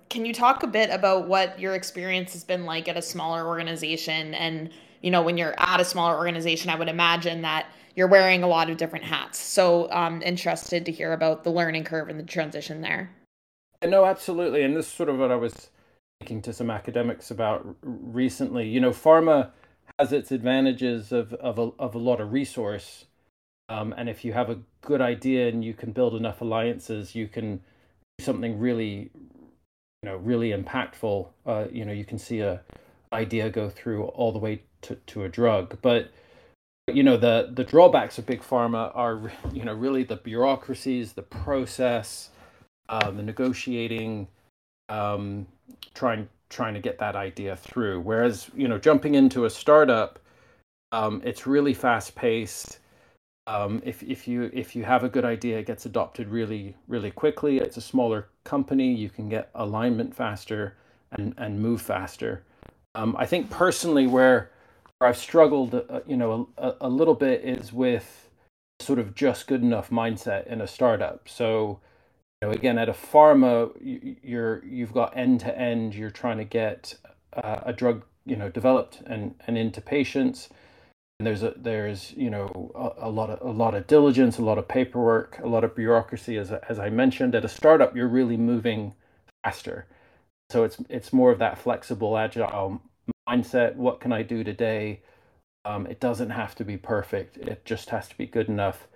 Can 0.08 0.24
you 0.24 0.32
talk 0.32 0.62
a 0.62 0.66
bit 0.66 0.90
about 0.90 1.28
what 1.28 1.58
your 1.58 1.74
experience 1.74 2.32
has 2.32 2.44
been 2.44 2.64
like 2.64 2.88
at 2.88 2.96
a 2.96 3.02
smaller 3.02 3.46
organization 3.46 4.34
and 4.34 4.70
you 5.02 5.10
know 5.10 5.22
when 5.22 5.36
you're 5.36 5.54
at 5.58 5.80
a 5.80 5.84
smaller 5.84 6.16
organization 6.16 6.70
I 6.70 6.76
would 6.76 6.88
imagine 6.88 7.42
that 7.42 7.66
you're 7.94 8.08
wearing 8.08 8.42
a 8.42 8.48
lot 8.48 8.70
of 8.70 8.76
different 8.76 9.04
hats. 9.04 9.38
So 9.38 9.90
I'm 9.90 10.14
um, 10.14 10.22
interested 10.22 10.86
to 10.86 10.92
hear 10.92 11.12
about 11.12 11.44
the 11.44 11.50
learning 11.50 11.84
curve 11.84 12.08
and 12.08 12.18
the 12.18 12.24
transition 12.24 12.80
there. 12.80 13.10
No, 13.86 14.04
absolutely. 14.04 14.62
And 14.62 14.76
this 14.76 14.86
is 14.86 14.92
sort 14.92 15.08
of 15.08 15.18
what 15.18 15.30
I 15.30 15.36
was 15.36 15.70
speaking 16.20 16.42
to 16.42 16.52
some 16.52 16.70
academics 16.70 17.30
about 17.30 17.76
recently. 17.82 18.68
You 18.68 18.80
know, 18.80 18.90
pharma 18.90 19.50
has 19.98 20.12
its 20.12 20.30
advantages 20.30 21.12
of 21.12 21.32
of 21.34 21.58
a, 21.58 21.70
of 21.78 21.94
a 21.94 21.98
lot 21.98 22.20
of 22.20 22.32
resource, 22.32 23.06
um, 23.70 23.94
and 23.96 24.08
if 24.08 24.22
you 24.24 24.34
have 24.34 24.50
a 24.50 24.58
good 24.82 25.00
idea 25.00 25.48
and 25.48 25.64
you 25.64 25.72
can 25.72 25.92
build 25.92 26.14
enough 26.14 26.42
alliances, 26.42 27.14
you 27.14 27.26
can 27.26 27.56
do 28.18 28.24
something 28.24 28.58
really 28.58 29.10
you 30.02 30.04
know 30.04 30.16
really 30.16 30.50
impactful. 30.50 31.28
Uh, 31.46 31.64
you 31.72 31.86
know, 31.86 31.92
you 31.92 32.04
can 32.04 32.18
see 32.18 32.40
a 32.40 32.60
idea 33.12 33.48
go 33.48 33.70
through 33.70 34.04
all 34.04 34.30
the 34.30 34.38
way 34.38 34.62
to, 34.82 34.96
to 35.06 35.24
a 35.24 35.28
drug, 35.28 35.78
but 35.80 36.10
you 36.92 37.02
know 37.02 37.16
the 37.16 37.50
the 37.50 37.64
drawbacks 37.64 38.18
of 38.18 38.26
big 38.26 38.42
pharma 38.42 38.92
are 38.94 39.32
you 39.54 39.64
know 39.64 39.72
really 39.72 40.04
the 40.04 40.16
bureaucracies, 40.16 41.14
the 41.14 41.22
process, 41.22 42.28
uh, 42.90 43.10
the 43.10 43.22
negotiating, 43.22 44.28
um, 44.90 45.46
trying 45.94 46.28
trying 46.48 46.74
to 46.74 46.80
get 46.80 46.98
that 46.98 47.16
idea 47.16 47.56
through. 47.56 48.00
Whereas 48.00 48.50
you 48.54 48.68
know 48.68 48.78
jumping 48.78 49.14
into 49.14 49.44
a 49.44 49.50
startup, 49.50 50.18
um, 50.92 51.22
it's 51.24 51.46
really 51.46 51.74
fast 51.74 52.14
paced. 52.14 52.78
Um, 53.46 53.82
if 53.84 54.02
if 54.02 54.28
you 54.28 54.50
if 54.52 54.76
you 54.76 54.84
have 54.84 55.04
a 55.04 55.08
good 55.08 55.24
idea, 55.24 55.58
it 55.58 55.66
gets 55.66 55.86
adopted 55.86 56.28
really 56.28 56.76
really 56.88 57.10
quickly. 57.10 57.58
It's 57.58 57.76
a 57.76 57.82
smaller 57.82 58.28
company, 58.44 58.92
you 58.94 59.10
can 59.10 59.28
get 59.28 59.50
alignment 59.54 60.14
faster 60.14 60.76
and 61.12 61.34
and 61.38 61.60
move 61.60 61.82
faster. 61.82 62.44
Um, 62.94 63.16
I 63.18 63.26
think 63.26 63.50
personally, 63.50 64.06
where 64.06 64.50
where 64.98 65.08
I've 65.08 65.16
struggled, 65.16 65.74
uh, 65.74 66.00
you 66.06 66.16
know, 66.16 66.48
a, 66.58 66.74
a 66.82 66.88
little 66.88 67.14
bit 67.14 67.42
is 67.42 67.72
with 67.72 68.28
sort 68.80 68.98
of 68.98 69.14
just 69.14 69.46
good 69.46 69.62
enough 69.62 69.90
mindset 69.90 70.46
in 70.46 70.60
a 70.60 70.66
startup. 70.66 71.28
So, 71.28 71.80
know, 72.42 72.50
again, 72.50 72.78
at 72.78 72.88
a 72.88 72.92
pharma, 72.92 73.70
you're 74.22 74.64
you've 74.64 74.92
got 74.92 75.16
end 75.16 75.40
to 75.40 75.58
end. 75.58 75.94
You're 75.94 76.10
trying 76.10 76.38
to 76.38 76.44
get 76.44 76.94
uh, 77.34 77.60
a 77.62 77.72
drug, 77.72 78.04
you 78.24 78.36
know, 78.36 78.48
developed 78.48 79.02
and 79.06 79.34
and 79.46 79.58
into 79.58 79.80
patients. 79.80 80.48
And 81.18 81.26
there's 81.26 81.42
a 81.42 81.54
there's 81.56 82.12
you 82.12 82.30
know 82.30 82.72
a, 82.74 83.08
a 83.08 83.10
lot 83.10 83.30
of 83.30 83.46
a 83.46 83.52
lot 83.52 83.74
of 83.74 83.86
diligence, 83.86 84.38
a 84.38 84.42
lot 84.42 84.58
of 84.58 84.68
paperwork, 84.68 85.38
a 85.42 85.48
lot 85.48 85.64
of 85.64 85.76
bureaucracy. 85.76 86.38
As 86.38 86.50
as 86.50 86.78
I 86.78 86.88
mentioned, 86.88 87.34
at 87.34 87.44
a 87.44 87.48
startup, 87.48 87.94
you're 87.94 88.08
really 88.08 88.38
moving 88.38 88.94
faster. 89.44 89.86
So 90.48 90.64
it's 90.64 90.78
it's 90.88 91.12
more 91.12 91.30
of 91.30 91.38
that 91.40 91.58
flexible, 91.58 92.16
agile 92.16 92.80
mindset. 93.28 93.76
What 93.76 94.00
can 94.00 94.12
I 94.12 94.22
do 94.22 94.42
today? 94.42 95.02
Um, 95.66 95.86
it 95.86 96.00
doesn't 96.00 96.30
have 96.30 96.54
to 96.54 96.64
be 96.64 96.78
perfect. 96.78 97.36
It 97.36 97.66
just 97.66 97.90
has 97.90 98.08
to 98.08 98.16
be 98.16 98.24
good 98.24 98.48
enough 98.48 98.88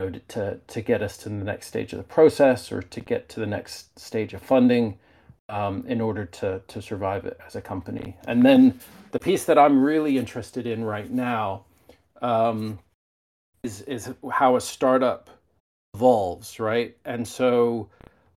know, 0.00 0.10
to 0.28 0.60
to 0.66 0.80
get 0.80 1.02
us 1.02 1.16
to 1.18 1.28
the 1.28 1.44
next 1.44 1.66
stage 1.66 1.92
of 1.92 1.98
the 1.98 2.04
process 2.04 2.70
or 2.70 2.82
to 2.82 3.00
get 3.00 3.28
to 3.28 3.40
the 3.40 3.46
next 3.46 3.98
stage 3.98 4.32
of 4.32 4.40
funding 4.40 4.96
um, 5.48 5.84
in 5.88 6.00
order 6.00 6.24
to 6.24 6.60
to 6.68 6.80
survive 6.80 7.24
it 7.24 7.38
as 7.46 7.56
a 7.56 7.60
company. 7.60 8.16
And 8.26 8.44
then 8.44 8.78
the 9.10 9.18
piece 9.18 9.44
that 9.46 9.58
I'm 9.58 9.82
really 9.82 10.16
interested 10.16 10.66
in 10.66 10.84
right 10.84 11.10
now 11.10 11.64
um, 12.22 12.78
is 13.64 13.80
is 13.82 14.12
how 14.30 14.56
a 14.56 14.60
startup 14.60 15.30
evolves, 15.94 16.60
right? 16.60 16.96
And 17.04 17.26
so 17.26 17.88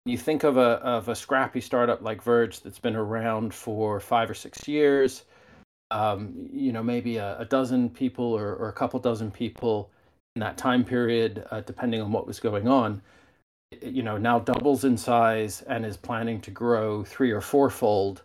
you 0.05 0.17
think 0.17 0.43
of 0.43 0.55
a 0.55 0.79
of 0.79 1.09
a 1.09 1.15
scrappy 1.15 1.59
startup 1.59 2.01
like 2.01 2.21
Verge 2.23 2.61
that's 2.61 2.79
been 2.79 2.95
around 2.95 3.53
for 3.53 3.99
five 3.99 4.29
or 4.29 4.33
six 4.33 4.65
years 4.67 5.25
um, 5.91 6.47
you 6.53 6.71
know, 6.71 6.83
maybe 6.83 7.17
a, 7.17 7.39
a 7.39 7.45
dozen 7.45 7.89
people 7.89 8.25
or, 8.25 8.55
or, 8.55 8.69
a 8.69 8.73
couple 8.73 8.99
dozen 8.99 9.31
people 9.31 9.89
in 10.35 10.39
that 10.41 10.57
time 10.57 10.83
period, 10.83 11.45
uh, 11.51 11.61
depending 11.61 12.01
on 12.01 12.11
what 12.11 12.27
was 12.27 12.39
going 12.39 12.67
on, 12.67 13.01
you 13.81 14.03
know, 14.03 14.17
now 14.17 14.39
doubles 14.39 14.83
in 14.83 14.97
size 14.97 15.61
and 15.63 15.85
is 15.85 15.97
planning 15.97 16.41
to 16.41 16.51
grow 16.51 17.03
three 17.03 17.31
or 17.31 17.41
fourfold. 17.41 18.23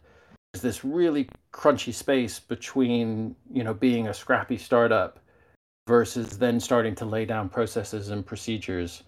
Is 0.55 0.63
this 0.63 0.85
really 0.85 1.29
crunchy 1.53 1.93
space 1.93 2.39
between, 2.39 3.35
you 3.53 3.65
know, 3.65 3.75
being 3.75 4.09
a 4.09 4.15
scrappy 4.15 4.57
startup 4.57 5.19
versus 5.87 6.39
then 6.39 6.61
starting 6.61 6.95
to 6.95 7.05
lay 7.05 7.25
down 7.25 7.49
processes 7.49 8.11
and 8.11 8.25
procedures 8.25 9.03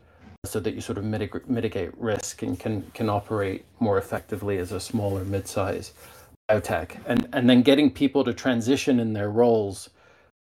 so 0.45 0.61
that 0.61 0.75
you 0.75 0.81
sort 0.81 0.99
of 0.99 1.05
mitigate, 1.05 1.49
mitigate 1.49 1.97
risk 1.99 2.43
and 2.43 2.59
can, 2.59 2.83
can 2.95 3.09
operate 3.09 3.65
more 3.81 3.99
effectively 3.99 4.59
as 4.59 4.73
a 4.73 4.81
smaller 4.81 5.25
mid-size 5.25 5.93
biotech 6.51 6.97
and 7.07 7.29
and 7.33 7.51
then 7.51 7.63
getting 7.63 7.91
people 7.91 8.23
to 8.23 8.33
transition 8.33 9.01
in 9.01 9.13
their 9.13 9.31
roles 9.31 9.91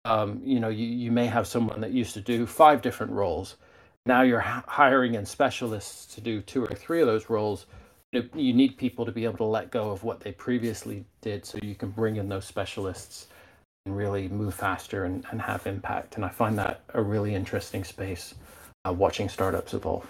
um, 0.06 0.42
you 0.44 0.60
know 0.60 0.70
you, 0.70 0.86
you 0.86 1.12
may 1.12 1.28
have 1.28 1.48
someone 1.48 1.82
that 1.82 1.92
used 1.92 2.14
to 2.14 2.22
do 2.22 2.46
five 2.46 2.82
different 2.82 3.12
roles. 3.12 3.58
Now 4.06 4.22
you're 4.24 4.42
h- 4.42 4.64
hiring 4.68 5.16
in 5.16 5.26
specialists 5.26 6.14
to 6.16 6.22
do 6.22 6.42
two 6.42 6.64
or 6.64 6.74
three 6.74 7.02
of 7.02 7.08
those 7.08 7.30
roles. 7.30 7.68
You, 8.12 8.54
need 8.54 8.78
people 8.78 9.06
to 9.06 9.12
be 9.12 9.24
able 9.24 9.38
to 9.38 9.46
let 9.46 9.72
go 9.72 9.90
of 9.90 10.04
what 10.04 10.20
they 10.20 10.34
previously 10.34 11.06
did 11.22 11.46
so 11.46 11.58
you 11.62 11.76
can 11.76 11.92
bring 11.92 12.18
in 12.18 12.28
those 12.28 12.44
specialists 12.44 13.28
and 13.86 13.96
really 13.96 14.28
move 14.28 14.54
faster 14.54 15.06
and, 15.06 15.26
and 15.32 15.42
have 15.42 15.66
impact. 15.66 16.16
And 16.16 16.26
i 16.26 16.30
find 16.30 16.58
that 16.58 16.82
a 16.94 17.02
really 17.02 17.34
interesting 17.34 17.86
space 17.86 18.34
uh, 18.86 18.92
watching 18.92 19.30
startups 19.30 19.74
evolve. 19.74 20.06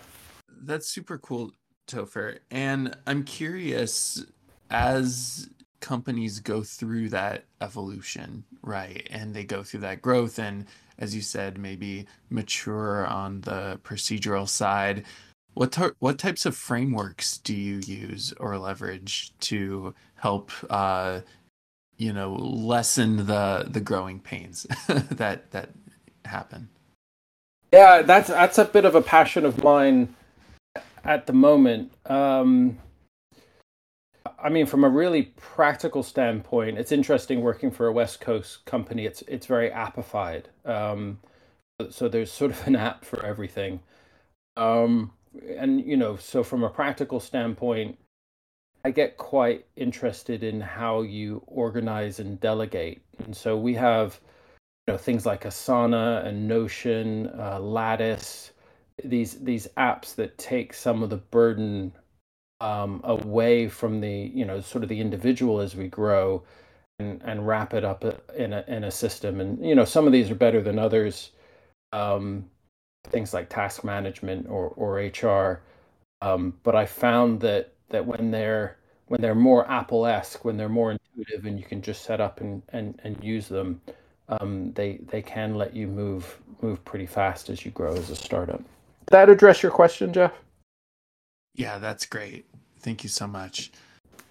That's 0.63 0.87
super 0.87 1.19
cool 1.19 1.51
topher. 1.87 2.39
And 2.49 2.95
i'm 3.05 3.23
curious 3.23 4.25
as 4.71 5.47
companies 5.81 6.39
go 6.39 6.63
through 6.63 7.09
that 7.09 7.45
evolution, 7.59 8.45
right? 8.61 9.05
And 9.09 9.33
they 9.33 9.43
go 9.43 9.63
through 9.63 9.81
that 9.81 10.01
growth 10.01 10.39
and 10.39 10.65
as 11.01 11.15
you 11.15 11.21
said, 11.21 11.57
maybe 11.57 12.05
mature 12.29 13.07
on 13.07 13.41
the 13.41 13.79
procedural 13.83 14.47
side. 14.47 15.03
What 15.55 15.73
tar- 15.73 15.95
what 15.99 16.17
types 16.17 16.45
of 16.45 16.55
frameworks 16.55 17.39
do 17.39 17.53
you 17.53 17.79
use 17.79 18.33
or 18.39 18.57
leverage 18.57 19.33
to 19.41 19.93
help 20.15 20.51
uh, 20.69 21.21
you 21.97 22.13
know 22.13 22.35
lessen 22.35 23.25
the 23.25 23.67
the 23.67 23.81
growing 23.81 24.19
pains 24.19 24.65
that 24.87 25.51
that 25.51 25.71
happen? 26.23 26.69
Yeah, 27.73 28.03
that's 28.03 28.29
that's 28.29 28.57
a 28.59 28.65
bit 28.65 28.85
of 28.85 28.95
a 28.95 29.01
passion 29.01 29.43
of 29.43 29.61
mine 29.61 30.15
at 31.03 31.25
the 31.25 31.33
moment. 31.33 31.91
Um, 32.05 32.77
I 34.39 34.49
mean, 34.49 34.65
from 34.65 34.83
a 34.83 34.89
really 34.89 35.33
practical 35.37 36.03
standpoint, 36.03 36.77
it's 36.77 36.91
interesting 36.91 37.41
working 37.41 37.71
for 37.71 37.87
a 37.87 37.91
West 37.91 38.21
Coast 38.21 38.65
company. 38.65 39.05
It's 39.05 39.23
it's 39.27 39.47
very 39.47 39.69
appified. 39.69 40.45
Um, 40.65 41.19
so 41.89 42.07
there's 42.07 42.31
sort 42.31 42.51
of 42.51 42.67
an 42.67 42.75
app 42.75 43.05
for 43.05 43.25
everything. 43.25 43.79
Um, 44.57 45.11
and 45.57 45.83
you 45.83 45.97
know, 45.97 46.17
so 46.17 46.43
from 46.43 46.63
a 46.63 46.69
practical 46.69 47.19
standpoint, 47.19 47.97
I 48.83 48.91
get 48.91 49.17
quite 49.17 49.65
interested 49.75 50.43
in 50.43 50.61
how 50.61 51.01
you 51.01 51.43
organize 51.47 52.19
and 52.19 52.39
delegate. 52.39 53.01
And 53.23 53.35
so 53.35 53.57
we 53.57 53.75
have, 53.75 54.19
you 54.87 54.93
know, 54.93 54.97
things 54.97 55.25
like 55.25 55.43
Asana 55.43 56.25
and 56.25 56.47
Notion, 56.47 57.27
uh, 57.37 57.59
Lattice, 57.59 58.51
these 59.03 59.35
these 59.39 59.67
apps 59.77 60.15
that 60.15 60.37
take 60.37 60.73
some 60.73 61.03
of 61.03 61.09
the 61.09 61.17
burden 61.17 61.91
um, 62.61 63.01
away 63.03 63.67
from 63.67 63.99
the 63.99 64.31
you 64.33 64.45
know 64.45 64.61
sort 64.61 64.83
of 64.83 64.89
the 64.89 65.01
individual 65.01 65.59
as 65.59 65.75
we 65.75 65.87
grow 65.87 66.43
and 66.99 67.21
and 67.25 67.45
wrap 67.45 67.73
it 67.73 67.83
up 67.83 68.05
uh, 68.05 68.13
in 68.37 68.53
a 68.53 68.63
in 68.67 68.83
a 68.85 68.91
system 68.91 69.41
and 69.41 69.65
you 69.65 69.75
know 69.75 69.83
some 69.83 70.05
of 70.05 70.13
these 70.13 70.29
are 70.29 70.35
better 70.35 70.61
than 70.61 70.77
others 70.77 71.31
um, 71.91 72.45
things 73.05 73.33
like 73.33 73.49
task 73.49 73.83
management 73.83 74.47
or 74.47 74.69
or 74.77 74.99
HR 74.99 75.63
um, 76.21 76.53
but 76.63 76.75
I 76.75 76.85
found 76.85 77.41
that 77.41 77.73
that 77.89 78.05
when 78.05 78.29
they're 78.29 78.77
when 79.07 79.19
they're 79.19 79.35
more 79.35 79.69
Apple-esque 79.69 80.45
when 80.45 80.55
they're 80.55 80.69
more 80.69 80.91
intuitive 80.91 81.45
and 81.47 81.59
you 81.59 81.65
can 81.65 81.81
just 81.81 82.03
set 82.03 82.21
up 82.21 82.41
and 82.41 82.61
and, 82.69 82.99
and 83.03 83.21
use 83.23 83.47
them 83.47 83.81
um, 84.29 84.71
they 84.73 84.99
they 85.09 85.21
can 85.21 85.55
let 85.55 85.75
you 85.75 85.87
move 85.87 86.39
move 86.61 86.83
pretty 86.85 87.07
fast 87.07 87.49
as 87.49 87.65
you 87.65 87.71
grow 87.71 87.93
as 87.93 88.11
a 88.11 88.15
startup. 88.15 88.61
That 89.07 89.29
address 89.29 89.63
your 89.63 89.71
question, 89.71 90.13
Geof? 90.13 90.31
Yeah, 91.55 91.77
that's 91.77 92.05
great. 92.05 92.45
Thank 92.79 93.03
you 93.03 93.09
so 93.09 93.27
much. 93.27 93.71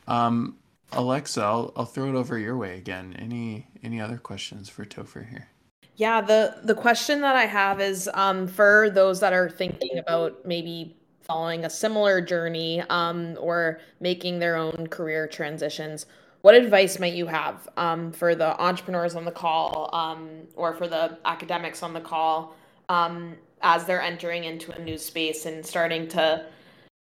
Um, 0.08 0.56
Alexa, 0.92 1.40
I'll, 1.40 1.72
I'll 1.76 1.84
throw 1.84 2.08
it 2.08 2.16
over 2.16 2.38
your 2.38 2.56
way 2.56 2.76
again. 2.76 3.14
Any 3.18 3.68
any 3.82 4.00
other 4.00 4.18
questions 4.18 4.68
for 4.68 4.84
Topher 4.84 5.28
here? 5.28 5.48
Yeah, 5.96 6.20
the 6.20 6.56
the 6.64 6.74
question 6.74 7.20
that 7.20 7.36
I 7.36 7.46
have 7.46 7.80
is 7.80 8.08
um, 8.14 8.48
for 8.48 8.90
those 8.90 9.20
that 9.20 9.32
are 9.32 9.48
thinking 9.48 9.98
about 9.98 10.44
maybe 10.44 10.96
following 11.20 11.64
a 11.64 11.70
similar 11.70 12.20
journey 12.20 12.80
um, 12.88 13.36
or 13.38 13.80
making 14.00 14.40
their 14.40 14.56
own 14.56 14.88
career 14.88 15.28
transitions. 15.28 16.06
What 16.40 16.54
advice 16.54 16.98
might 16.98 17.12
you 17.12 17.26
have 17.26 17.68
um, 17.76 18.10
for 18.12 18.34
the 18.34 18.60
entrepreneurs 18.60 19.14
on 19.14 19.24
the 19.24 19.30
call 19.30 19.94
um, 19.94 20.48
or 20.56 20.72
for 20.74 20.88
the 20.88 21.18
academics 21.24 21.82
on 21.82 21.92
the 21.92 22.00
call 22.00 22.56
um, 22.88 23.36
as 23.62 23.84
they're 23.84 24.00
entering 24.02 24.44
into 24.44 24.72
a 24.72 24.82
new 24.82 24.98
space 24.98 25.46
and 25.46 25.64
starting 25.64 26.08
to 26.08 26.46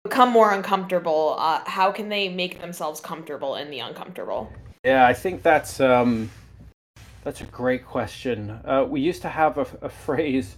become 0.07 0.31
more 0.31 0.53
uncomfortable, 0.53 1.35
uh, 1.37 1.61
how 1.65 1.91
can 1.91 2.09
they 2.09 2.29
make 2.29 2.61
themselves 2.61 2.99
comfortable 2.99 3.55
in 3.55 3.69
the 3.69 3.79
uncomfortable? 3.79 4.51
Yeah, 4.83 5.05
I 5.05 5.13
think 5.13 5.43
that's 5.43 5.79
um, 5.79 6.29
that's 7.23 7.41
a 7.41 7.45
great 7.45 7.85
question. 7.85 8.59
Uh, 8.63 8.85
we 8.87 9.01
used 9.01 9.21
to 9.23 9.29
have 9.29 9.57
a, 9.57 9.67
a 9.81 9.89
phrase 9.89 10.57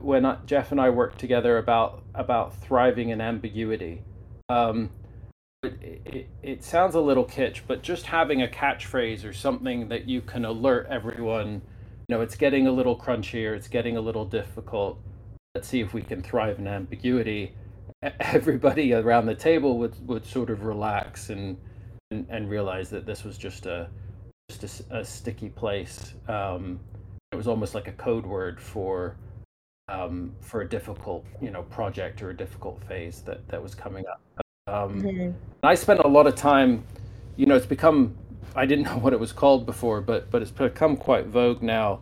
when 0.00 0.24
Geof 0.24 0.72
and 0.72 0.80
I 0.80 0.90
worked 0.90 1.18
together 1.18 1.58
about 1.58 2.02
about 2.14 2.56
thriving 2.56 3.10
in 3.10 3.20
ambiguity. 3.20 4.02
Um, 4.48 4.90
it, 5.62 6.02
it, 6.04 6.28
it, 6.42 6.64
sounds 6.64 6.94
a 6.94 7.00
little 7.00 7.24
kitsch, 7.24 7.60
but 7.66 7.82
just 7.82 8.06
having 8.06 8.42
a 8.42 8.46
catchphrase 8.46 9.24
or 9.24 9.32
something 9.32 9.88
that 9.88 10.06
you 10.06 10.20
can 10.20 10.44
alert 10.44 10.86
everyone, 10.88 11.62
you 12.08 12.14
know, 12.14 12.20
it's 12.20 12.36
getting 12.36 12.68
a 12.68 12.70
little 12.70 12.96
crunchier, 12.96 13.56
it's 13.56 13.66
getting 13.66 13.96
a 13.96 14.00
little 14.00 14.24
difficult. 14.24 15.00
Let's 15.54 15.66
see 15.66 15.80
if 15.80 15.92
we 15.94 16.02
can 16.02 16.22
thrive 16.22 16.58
in 16.58 16.68
ambiguity 16.68 17.54
everybody 18.20 18.92
around 18.92 19.26
the 19.26 19.34
table 19.34 19.78
would 19.78 19.94
would 20.06 20.24
sort 20.24 20.50
of 20.50 20.64
relax 20.64 21.30
and 21.30 21.56
and, 22.10 22.26
and 22.28 22.50
realize 22.50 22.90
that 22.90 23.06
this 23.06 23.24
was 23.24 23.36
just 23.36 23.66
a 23.66 23.88
just 24.50 24.84
a, 24.90 24.98
a 24.98 25.04
sticky 25.04 25.48
place. 25.48 26.14
Um, 26.28 26.80
it 27.32 27.36
was 27.36 27.48
almost 27.48 27.74
like 27.74 27.88
a 27.88 27.92
code 27.92 28.24
word 28.24 28.60
for 28.60 29.16
um, 29.88 30.32
for 30.40 30.62
a 30.62 30.68
difficult 30.68 31.24
you 31.40 31.50
know 31.50 31.62
project 31.64 32.22
or 32.22 32.30
a 32.30 32.36
difficult 32.36 32.82
phase 32.84 33.22
that 33.22 33.46
that 33.48 33.62
was 33.62 33.74
coming 33.74 34.04
up. 34.06 34.20
Um, 34.68 35.02
mm-hmm. 35.02 35.30
I 35.62 35.74
spent 35.74 36.00
a 36.00 36.08
lot 36.08 36.26
of 36.26 36.34
time. 36.34 36.84
You 37.36 37.46
know, 37.46 37.56
it's 37.56 37.66
become 37.66 38.16
I 38.54 38.66
didn't 38.66 38.84
know 38.86 38.98
what 38.98 39.12
it 39.12 39.20
was 39.20 39.32
called 39.32 39.66
before, 39.66 40.00
but 40.00 40.30
but 40.30 40.42
it's 40.42 40.50
become 40.50 40.96
quite 40.96 41.26
vogue 41.26 41.62
now. 41.62 42.00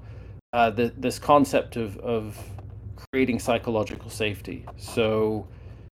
Uh, 0.52 0.70
the, 0.70 0.92
this 0.96 1.18
concept 1.18 1.76
of 1.76 1.98
of 1.98 2.38
creating 3.10 3.38
psychological 3.38 4.10
safety. 4.10 4.64
So 4.76 5.46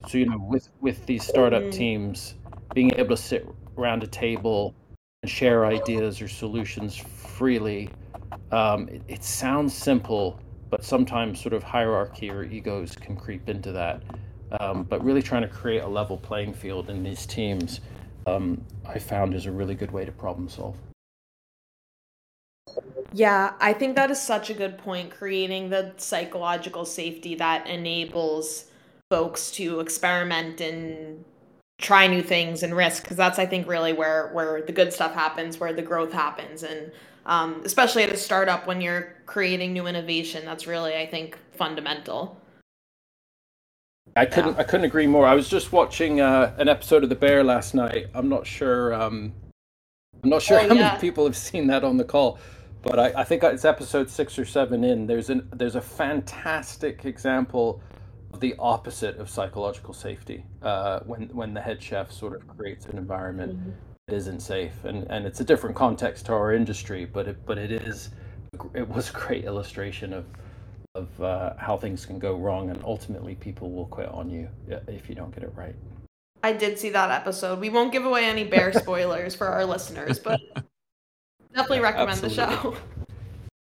so 0.06 0.18
you 0.18 0.26
know, 0.26 0.38
with 0.38 0.68
with 0.80 1.04
these 1.06 1.26
startup 1.26 1.62
mm. 1.62 1.72
teams, 1.72 2.34
being 2.74 2.92
able 2.94 3.16
to 3.16 3.22
sit 3.22 3.48
around 3.76 4.02
a 4.02 4.06
table 4.06 4.74
and 5.22 5.30
share 5.30 5.66
ideas 5.66 6.22
or 6.22 6.28
solutions 6.28 6.96
freely, 6.96 7.90
um, 8.52 8.88
it, 8.88 9.02
it 9.08 9.24
sounds 9.24 9.74
simple, 9.74 10.38
but 10.70 10.84
sometimes 10.84 11.40
sort 11.40 11.52
of 11.52 11.62
hierarchy 11.62 12.30
or 12.30 12.44
egos 12.44 12.94
can 12.94 13.16
creep 13.16 13.48
into 13.48 13.72
that. 13.72 14.02
Um, 14.60 14.84
but 14.84 15.04
really 15.04 15.20
trying 15.20 15.42
to 15.42 15.48
create 15.48 15.82
a 15.82 15.88
level 15.88 16.16
playing 16.16 16.54
field 16.54 16.88
in 16.88 17.02
these 17.02 17.26
teams, 17.26 17.80
um, 18.26 18.64
I 18.86 18.98
found 18.98 19.34
is 19.34 19.44
a 19.44 19.52
really 19.52 19.74
good 19.74 19.90
way 19.90 20.06
to 20.06 20.12
problem 20.12 20.48
solve. 20.48 20.76
Yeah, 23.12 23.54
I 23.60 23.72
think 23.72 23.96
that 23.96 24.10
is 24.10 24.20
such 24.20 24.48
a 24.48 24.54
good 24.54 24.78
point. 24.78 25.10
Creating 25.10 25.70
the 25.70 25.92
psychological 25.96 26.84
safety 26.84 27.34
that 27.34 27.66
enables 27.66 28.67
folks 29.10 29.50
to 29.52 29.80
experiment 29.80 30.60
and 30.60 31.24
try 31.78 32.06
new 32.06 32.22
things 32.22 32.62
and 32.62 32.76
risk 32.76 33.02
because 33.04 33.16
that's 33.16 33.38
i 33.38 33.46
think 33.46 33.66
really 33.68 33.92
where 33.92 34.30
where 34.32 34.62
the 34.62 34.72
good 34.72 34.92
stuff 34.92 35.14
happens 35.14 35.58
where 35.58 35.72
the 35.72 35.82
growth 35.82 36.12
happens. 36.12 36.62
And 36.62 36.92
um, 37.26 37.60
especially 37.64 38.02
at 38.04 38.10
a 38.10 38.16
startup 38.16 38.66
when 38.66 38.80
you're 38.80 39.14
creating 39.26 39.74
new 39.74 39.86
innovation 39.86 40.44
that's 40.44 40.66
really 40.66 40.96
i 40.96 41.06
think 41.06 41.38
fundamental. 41.52 42.40
I 44.16 44.24
couldn't 44.26 44.54
yeah. 44.54 44.60
i 44.60 44.64
couldn't 44.64 44.86
agree 44.86 45.06
more. 45.06 45.26
I 45.26 45.34
was 45.34 45.48
just 45.48 45.72
watching 45.72 46.20
uh, 46.20 46.54
an 46.58 46.68
episode 46.68 47.04
of 47.04 47.10
the 47.10 47.14
bear 47.14 47.44
last 47.44 47.74
night. 47.74 48.06
I'm 48.14 48.28
not 48.28 48.46
sure 48.46 48.94
um, 48.94 49.32
i'm 50.22 50.30
not 50.30 50.42
sure 50.42 50.58
oh, 50.58 50.68
how 50.68 50.74
yeah. 50.74 50.88
many 50.88 51.00
people 51.00 51.24
have 51.24 51.36
seen 51.36 51.66
that 51.68 51.84
on 51.84 51.96
the 51.96 52.04
call 52.04 52.38
but 52.82 52.98
I, 52.98 53.20
I 53.20 53.24
think 53.24 53.42
it's 53.42 53.64
episode 53.64 54.08
six 54.08 54.38
or 54.38 54.44
seven 54.44 54.84
in. 54.84 55.06
There's 55.06 55.30
an 55.30 55.48
there's 55.52 55.74
a 55.74 55.80
fantastic 55.80 57.04
example 57.04 57.82
the 58.40 58.54
opposite 58.58 59.16
of 59.18 59.28
psychological 59.28 59.94
safety 59.94 60.44
uh, 60.62 61.00
when 61.00 61.28
when 61.28 61.54
the 61.54 61.60
head 61.60 61.82
chef 61.82 62.12
sort 62.12 62.34
of 62.34 62.46
creates 62.46 62.86
an 62.86 62.98
environment 62.98 63.58
mm-hmm. 63.58 63.70
that 64.06 64.14
isn't 64.14 64.40
safe 64.40 64.84
and 64.84 65.04
and 65.10 65.26
it's 65.26 65.40
a 65.40 65.44
different 65.44 65.74
context 65.74 66.26
to 66.26 66.32
our 66.32 66.52
industry 66.52 67.04
but 67.04 67.26
it 67.26 67.46
but 67.46 67.58
it 67.58 67.72
is 67.72 68.10
it 68.74 68.88
was 68.88 69.10
a 69.10 69.12
great 69.12 69.44
illustration 69.44 70.12
of 70.12 70.26
of 70.94 71.22
uh, 71.22 71.54
how 71.58 71.76
things 71.76 72.04
can 72.04 72.18
go 72.18 72.36
wrong 72.36 72.70
and 72.70 72.82
ultimately 72.84 73.34
people 73.36 73.70
will 73.70 73.86
quit 73.86 74.08
on 74.08 74.28
you 74.28 74.48
if 74.88 75.08
you 75.08 75.14
don't 75.14 75.34
get 75.34 75.42
it 75.42 75.52
right 75.54 75.74
i 76.42 76.52
did 76.52 76.78
see 76.78 76.90
that 76.90 77.10
episode 77.10 77.58
we 77.58 77.70
won't 77.70 77.92
give 77.92 78.04
away 78.04 78.24
any 78.24 78.44
bear 78.44 78.72
spoilers 78.78 79.34
for 79.34 79.46
our 79.46 79.64
listeners 79.64 80.18
but 80.18 80.40
definitely 81.54 81.80
recommend 81.80 82.22
Absolutely. 82.22 82.36
the 82.36 82.62
show 82.62 82.76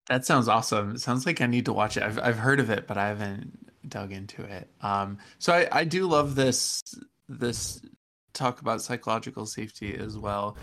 that 0.06 0.26
sounds 0.26 0.48
awesome. 0.48 0.96
It 0.96 1.00
sounds 1.00 1.24
like 1.24 1.40
I 1.40 1.46
need 1.46 1.64
to 1.64 1.72
watch 1.72 1.96
it. 1.96 2.02
I've 2.02 2.18
I've 2.18 2.38
heard 2.38 2.60
of 2.60 2.70
it, 2.70 2.86
but 2.86 2.98
I 2.98 3.08
haven't 3.08 3.64
dug 3.88 4.12
into 4.12 4.42
it. 4.42 4.68
Um, 4.80 5.18
so 5.38 5.52
I, 5.52 5.68
I 5.70 5.84
do 5.84 6.06
love 6.06 6.34
this 6.34 6.82
this 7.28 7.80
talk 8.32 8.60
about 8.60 8.82
psychological 8.82 9.46
safety 9.46 9.96
as 9.96 10.18
well. 10.18 10.56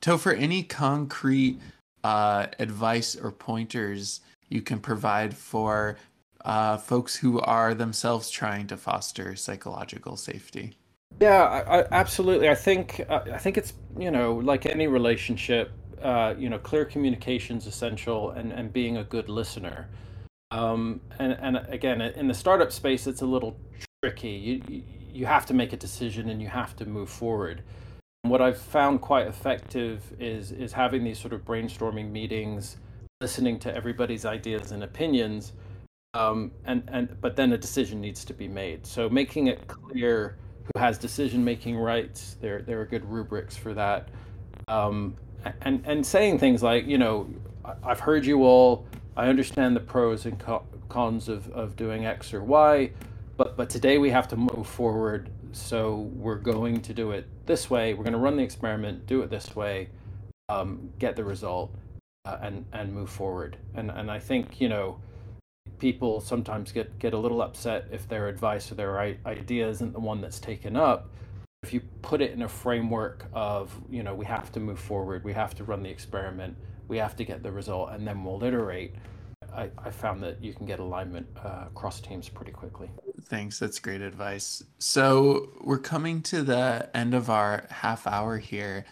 Topher, 0.00 0.38
any 0.38 0.62
concrete 0.62 1.58
uh, 2.04 2.46
advice 2.58 3.16
or 3.16 3.30
pointers 3.30 4.20
you 4.48 4.60
can 4.60 4.78
provide 4.78 5.34
for 5.34 5.96
uh, 6.44 6.76
folks 6.76 7.16
who 7.16 7.40
are 7.40 7.74
themselves 7.74 8.30
trying 8.30 8.66
to 8.66 8.76
foster 8.76 9.36
psychological 9.36 10.16
safety? 10.16 10.76
Yeah, 11.20 11.44
I, 11.44 11.80
I, 11.80 11.86
absolutely. 11.92 12.48
I 12.48 12.54
think 12.54 13.04
uh, 13.08 13.20
I 13.32 13.38
think 13.38 13.56
it's 13.56 13.74
you 13.98 14.10
know 14.10 14.34
like 14.36 14.66
any 14.66 14.86
relationship, 14.86 15.70
uh, 16.02 16.34
you 16.36 16.48
know, 16.48 16.58
clear 16.58 16.84
communication 16.84 17.58
is 17.58 17.66
essential, 17.66 18.30
and 18.30 18.52
and 18.52 18.72
being 18.72 18.96
a 18.96 19.04
good 19.04 19.28
listener. 19.28 19.88
Um, 20.52 21.00
and, 21.18 21.32
and 21.32 21.56
again, 21.68 22.02
in 22.02 22.28
the 22.28 22.34
startup 22.34 22.70
space, 22.72 23.06
it's 23.06 23.22
a 23.22 23.26
little 23.26 23.56
tricky. 24.02 24.28
You, 24.68 24.82
you 25.12 25.26
have 25.26 25.46
to 25.46 25.54
make 25.54 25.72
a 25.72 25.78
decision 25.78 26.28
and 26.28 26.42
you 26.42 26.48
have 26.48 26.76
to 26.76 26.84
move 26.84 27.08
forward. 27.08 27.62
What 28.22 28.42
I've 28.42 28.58
found 28.58 29.00
quite 29.00 29.26
effective 29.26 30.02
is, 30.20 30.52
is 30.52 30.72
having 30.72 31.04
these 31.04 31.18
sort 31.18 31.32
of 31.32 31.44
brainstorming 31.44 32.10
meetings, 32.10 32.76
listening 33.22 33.58
to 33.60 33.74
everybody's 33.74 34.26
ideas 34.26 34.72
and 34.72 34.84
opinions, 34.84 35.52
um, 36.12 36.52
and, 36.66 36.82
and, 36.88 37.20
but 37.22 37.34
then 37.34 37.52
a 37.52 37.58
decision 37.58 38.00
needs 38.00 38.22
to 38.26 38.34
be 38.34 38.46
made. 38.46 38.86
So 38.86 39.08
making 39.08 39.46
it 39.46 39.66
clear 39.66 40.36
who 40.64 40.80
has 40.80 40.98
decision 40.98 41.42
making 41.42 41.78
rights, 41.78 42.36
there, 42.42 42.60
there 42.60 42.78
are 42.80 42.86
good 42.86 43.04
rubrics 43.06 43.56
for 43.56 43.72
that. 43.72 44.10
Um, 44.68 45.16
and, 45.62 45.82
and 45.86 46.06
saying 46.06 46.38
things 46.38 46.62
like, 46.62 46.86
you 46.86 46.98
know, 46.98 47.26
I've 47.82 48.00
heard 48.00 48.26
you 48.26 48.44
all 48.44 48.86
I 49.16 49.28
understand 49.28 49.76
the 49.76 49.80
pros 49.80 50.24
and 50.24 50.42
cons 50.88 51.28
of, 51.28 51.50
of 51.50 51.76
doing 51.76 52.06
X 52.06 52.32
or 52.32 52.42
Y, 52.42 52.92
but 53.36 53.56
but 53.56 53.68
today 53.68 53.98
we 53.98 54.10
have 54.10 54.26
to 54.28 54.36
move 54.36 54.66
forward. 54.66 55.30
So 55.52 56.10
we're 56.14 56.36
going 56.36 56.80
to 56.80 56.94
do 56.94 57.10
it 57.10 57.28
this 57.44 57.68
way. 57.68 57.92
We're 57.92 58.04
going 58.04 58.14
to 58.14 58.18
run 58.18 58.36
the 58.36 58.42
experiment, 58.42 59.06
do 59.06 59.20
it 59.20 59.28
this 59.28 59.54
way, 59.54 59.90
um, 60.48 60.90
get 60.98 61.14
the 61.14 61.24
result, 61.24 61.74
uh, 62.24 62.38
and 62.40 62.64
and 62.72 62.94
move 62.94 63.10
forward. 63.10 63.58
And 63.74 63.90
and 63.90 64.10
I 64.10 64.18
think 64.18 64.60
you 64.62 64.70
know 64.70 64.98
people 65.78 66.22
sometimes 66.22 66.72
get 66.72 66.98
get 66.98 67.12
a 67.12 67.18
little 67.18 67.42
upset 67.42 67.88
if 67.92 68.08
their 68.08 68.28
advice 68.28 68.72
or 68.72 68.76
their 68.76 68.98
idea 68.98 69.68
isn't 69.68 69.92
the 69.92 70.00
one 70.00 70.22
that's 70.22 70.40
taken 70.40 70.74
up. 70.74 71.10
If 71.62 71.74
you 71.74 71.80
put 72.00 72.22
it 72.22 72.32
in 72.32 72.42
a 72.42 72.48
framework 72.48 73.26
of 73.34 73.78
you 73.90 74.02
know 74.02 74.14
we 74.14 74.24
have 74.24 74.50
to 74.52 74.60
move 74.60 74.78
forward, 74.78 75.22
we 75.22 75.34
have 75.34 75.54
to 75.56 75.64
run 75.64 75.82
the 75.82 75.90
experiment 75.90 76.56
we 76.88 76.98
have 76.98 77.16
to 77.16 77.24
get 77.24 77.42
the 77.42 77.50
result 77.50 77.90
and 77.90 78.06
then 78.06 78.24
we'll 78.24 78.42
iterate. 78.42 78.94
I, 79.54 79.70
I 79.78 79.90
found 79.90 80.22
that 80.22 80.42
you 80.42 80.54
can 80.54 80.66
get 80.66 80.78
alignment 80.78 81.26
uh, 81.44 81.64
across 81.66 82.00
teams 82.00 82.28
pretty 82.28 82.52
quickly. 82.52 82.90
Thanks. 83.22 83.58
That's 83.58 83.78
great 83.78 84.00
advice. 84.00 84.62
So 84.78 85.50
we're 85.60 85.78
coming 85.78 86.22
to 86.22 86.42
the 86.42 86.88
end 86.94 87.14
of 87.14 87.28
our 87.28 87.66
half 87.70 88.06
hour 88.06 88.38
here. 88.38 88.84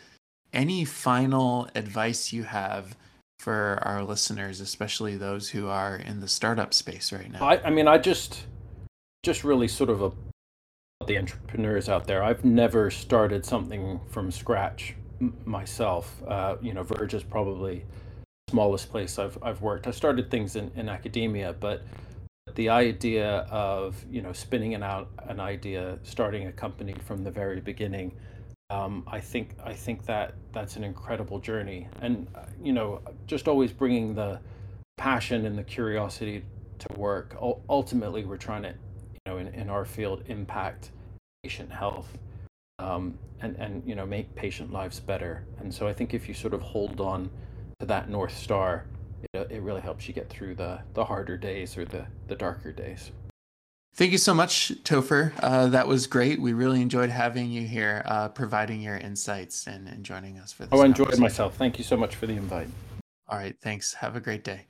Any 0.52 0.84
final 0.84 1.68
advice 1.74 2.32
you 2.32 2.42
have 2.42 2.96
for 3.38 3.78
our 3.82 4.02
listeners, 4.02 4.60
especially 4.60 5.16
those 5.16 5.48
who 5.48 5.68
are 5.68 5.96
in 5.96 6.20
the 6.20 6.28
startup 6.28 6.74
space 6.74 7.12
right 7.12 7.30
now? 7.30 7.42
I, 7.42 7.62
I 7.64 7.70
mean, 7.70 7.88
I 7.88 7.96
just, 7.96 8.46
just 9.22 9.44
really 9.44 9.68
sort 9.68 9.88
of 9.88 10.02
a, 10.02 10.12
the 11.06 11.16
entrepreneurs 11.16 11.88
out 11.88 12.06
there. 12.06 12.22
I've 12.22 12.44
never 12.44 12.90
started 12.90 13.46
something 13.46 14.00
from 14.10 14.30
scratch 14.30 14.94
myself. 15.44 16.22
Uh, 16.26 16.56
you 16.60 16.72
know, 16.72 16.82
Verge 16.82 17.14
is 17.14 17.22
probably 17.22 17.84
smallest 18.50 18.90
place 18.90 19.18
I've 19.18 19.38
I've 19.42 19.62
worked. 19.62 19.86
I 19.86 19.92
started 19.92 20.30
things 20.30 20.56
in, 20.56 20.70
in 20.74 20.88
academia, 20.88 21.52
but 21.52 21.82
the 22.54 22.68
idea 22.68 23.46
of 23.50 24.04
you 24.10 24.22
know 24.22 24.32
spinning 24.32 24.74
out 24.74 25.08
an 25.28 25.40
idea, 25.40 25.98
starting 26.02 26.46
a 26.46 26.52
company 26.52 26.94
from 27.06 27.22
the 27.22 27.30
very 27.30 27.60
beginning, 27.60 28.12
um, 28.70 29.04
I 29.06 29.20
think 29.20 29.56
I 29.64 29.72
think 29.72 30.04
that 30.06 30.34
that's 30.52 30.76
an 30.76 30.84
incredible 30.84 31.38
journey, 31.38 31.88
and 32.00 32.26
you 32.62 32.72
know, 32.72 33.00
just 33.26 33.48
always 33.48 33.72
bringing 33.72 34.14
the 34.14 34.40
passion 34.96 35.46
and 35.46 35.56
the 35.56 35.64
curiosity 35.64 36.44
to 36.78 36.98
work. 36.98 37.36
U- 37.40 37.60
ultimately, 37.68 38.24
we're 38.24 38.36
trying 38.36 38.62
to, 38.62 38.70
you 38.70 39.20
know, 39.26 39.38
in, 39.38 39.48
in 39.48 39.70
our 39.70 39.84
field, 39.84 40.24
impact 40.28 40.90
patient 41.42 41.70
health 41.70 42.18
um, 42.80 43.18
and 43.40 43.56
and 43.56 43.82
you 43.86 43.94
know 43.94 44.06
make 44.06 44.34
patient 44.34 44.72
lives 44.72 45.00
better. 45.00 45.44
And 45.58 45.72
so 45.72 45.86
I 45.86 45.92
think 45.92 46.14
if 46.14 46.28
you 46.28 46.34
sort 46.34 46.54
of 46.54 46.62
hold 46.62 47.00
on 47.00 47.30
to 47.80 47.86
that 47.86 48.08
north 48.08 48.36
star, 48.36 48.86
it, 49.32 49.50
it 49.50 49.62
really 49.62 49.80
helps 49.80 50.08
you 50.08 50.14
get 50.14 50.28
through 50.28 50.54
the 50.54 50.80
the 50.94 51.04
harder 51.04 51.36
days 51.36 51.76
or 51.76 51.84
the 51.84 52.06
the 52.28 52.34
darker 52.34 52.72
days. 52.72 53.12
Thank 53.96 54.12
you 54.12 54.18
so 54.18 54.32
much, 54.32 54.72
Topher. 54.84 55.32
Uh, 55.42 55.66
that 55.68 55.86
was 55.86 56.06
great. 56.06 56.40
We 56.40 56.52
really 56.52 56.80
enjoyed 56.80 57.10
having 57.10 57.50
you 57.50 57.66
here, 57.66 58.02
uh, 58.06 58.28
providing 58.28 58.80
your 58.80 58.96
insights 58.96 59.66
and, 59.66 59.88
and 59.88 60.04
joining 60.04 60.38
us 60.38 60.52
for 60.52 60.62
this. 60.62 60.70
Oh, 60.72 60.82
I 60.82 60.86
enjoyed 60.86 61.18
myself. 61.18 61.56
Thank 61.56 61.76
you 61.76 61.84
so 61.84 61.96
much 61.96 62.14
for 62.14 62.26
the 62.26 62.34
invite. 62.34 62.68
All 63.28 63.36
right. 63.36 63.56
Thanks. 63.60 63.94
Have 63.94 64.14
a 64.14 64.20
great 64.20 64.44
day. 64.44 64.69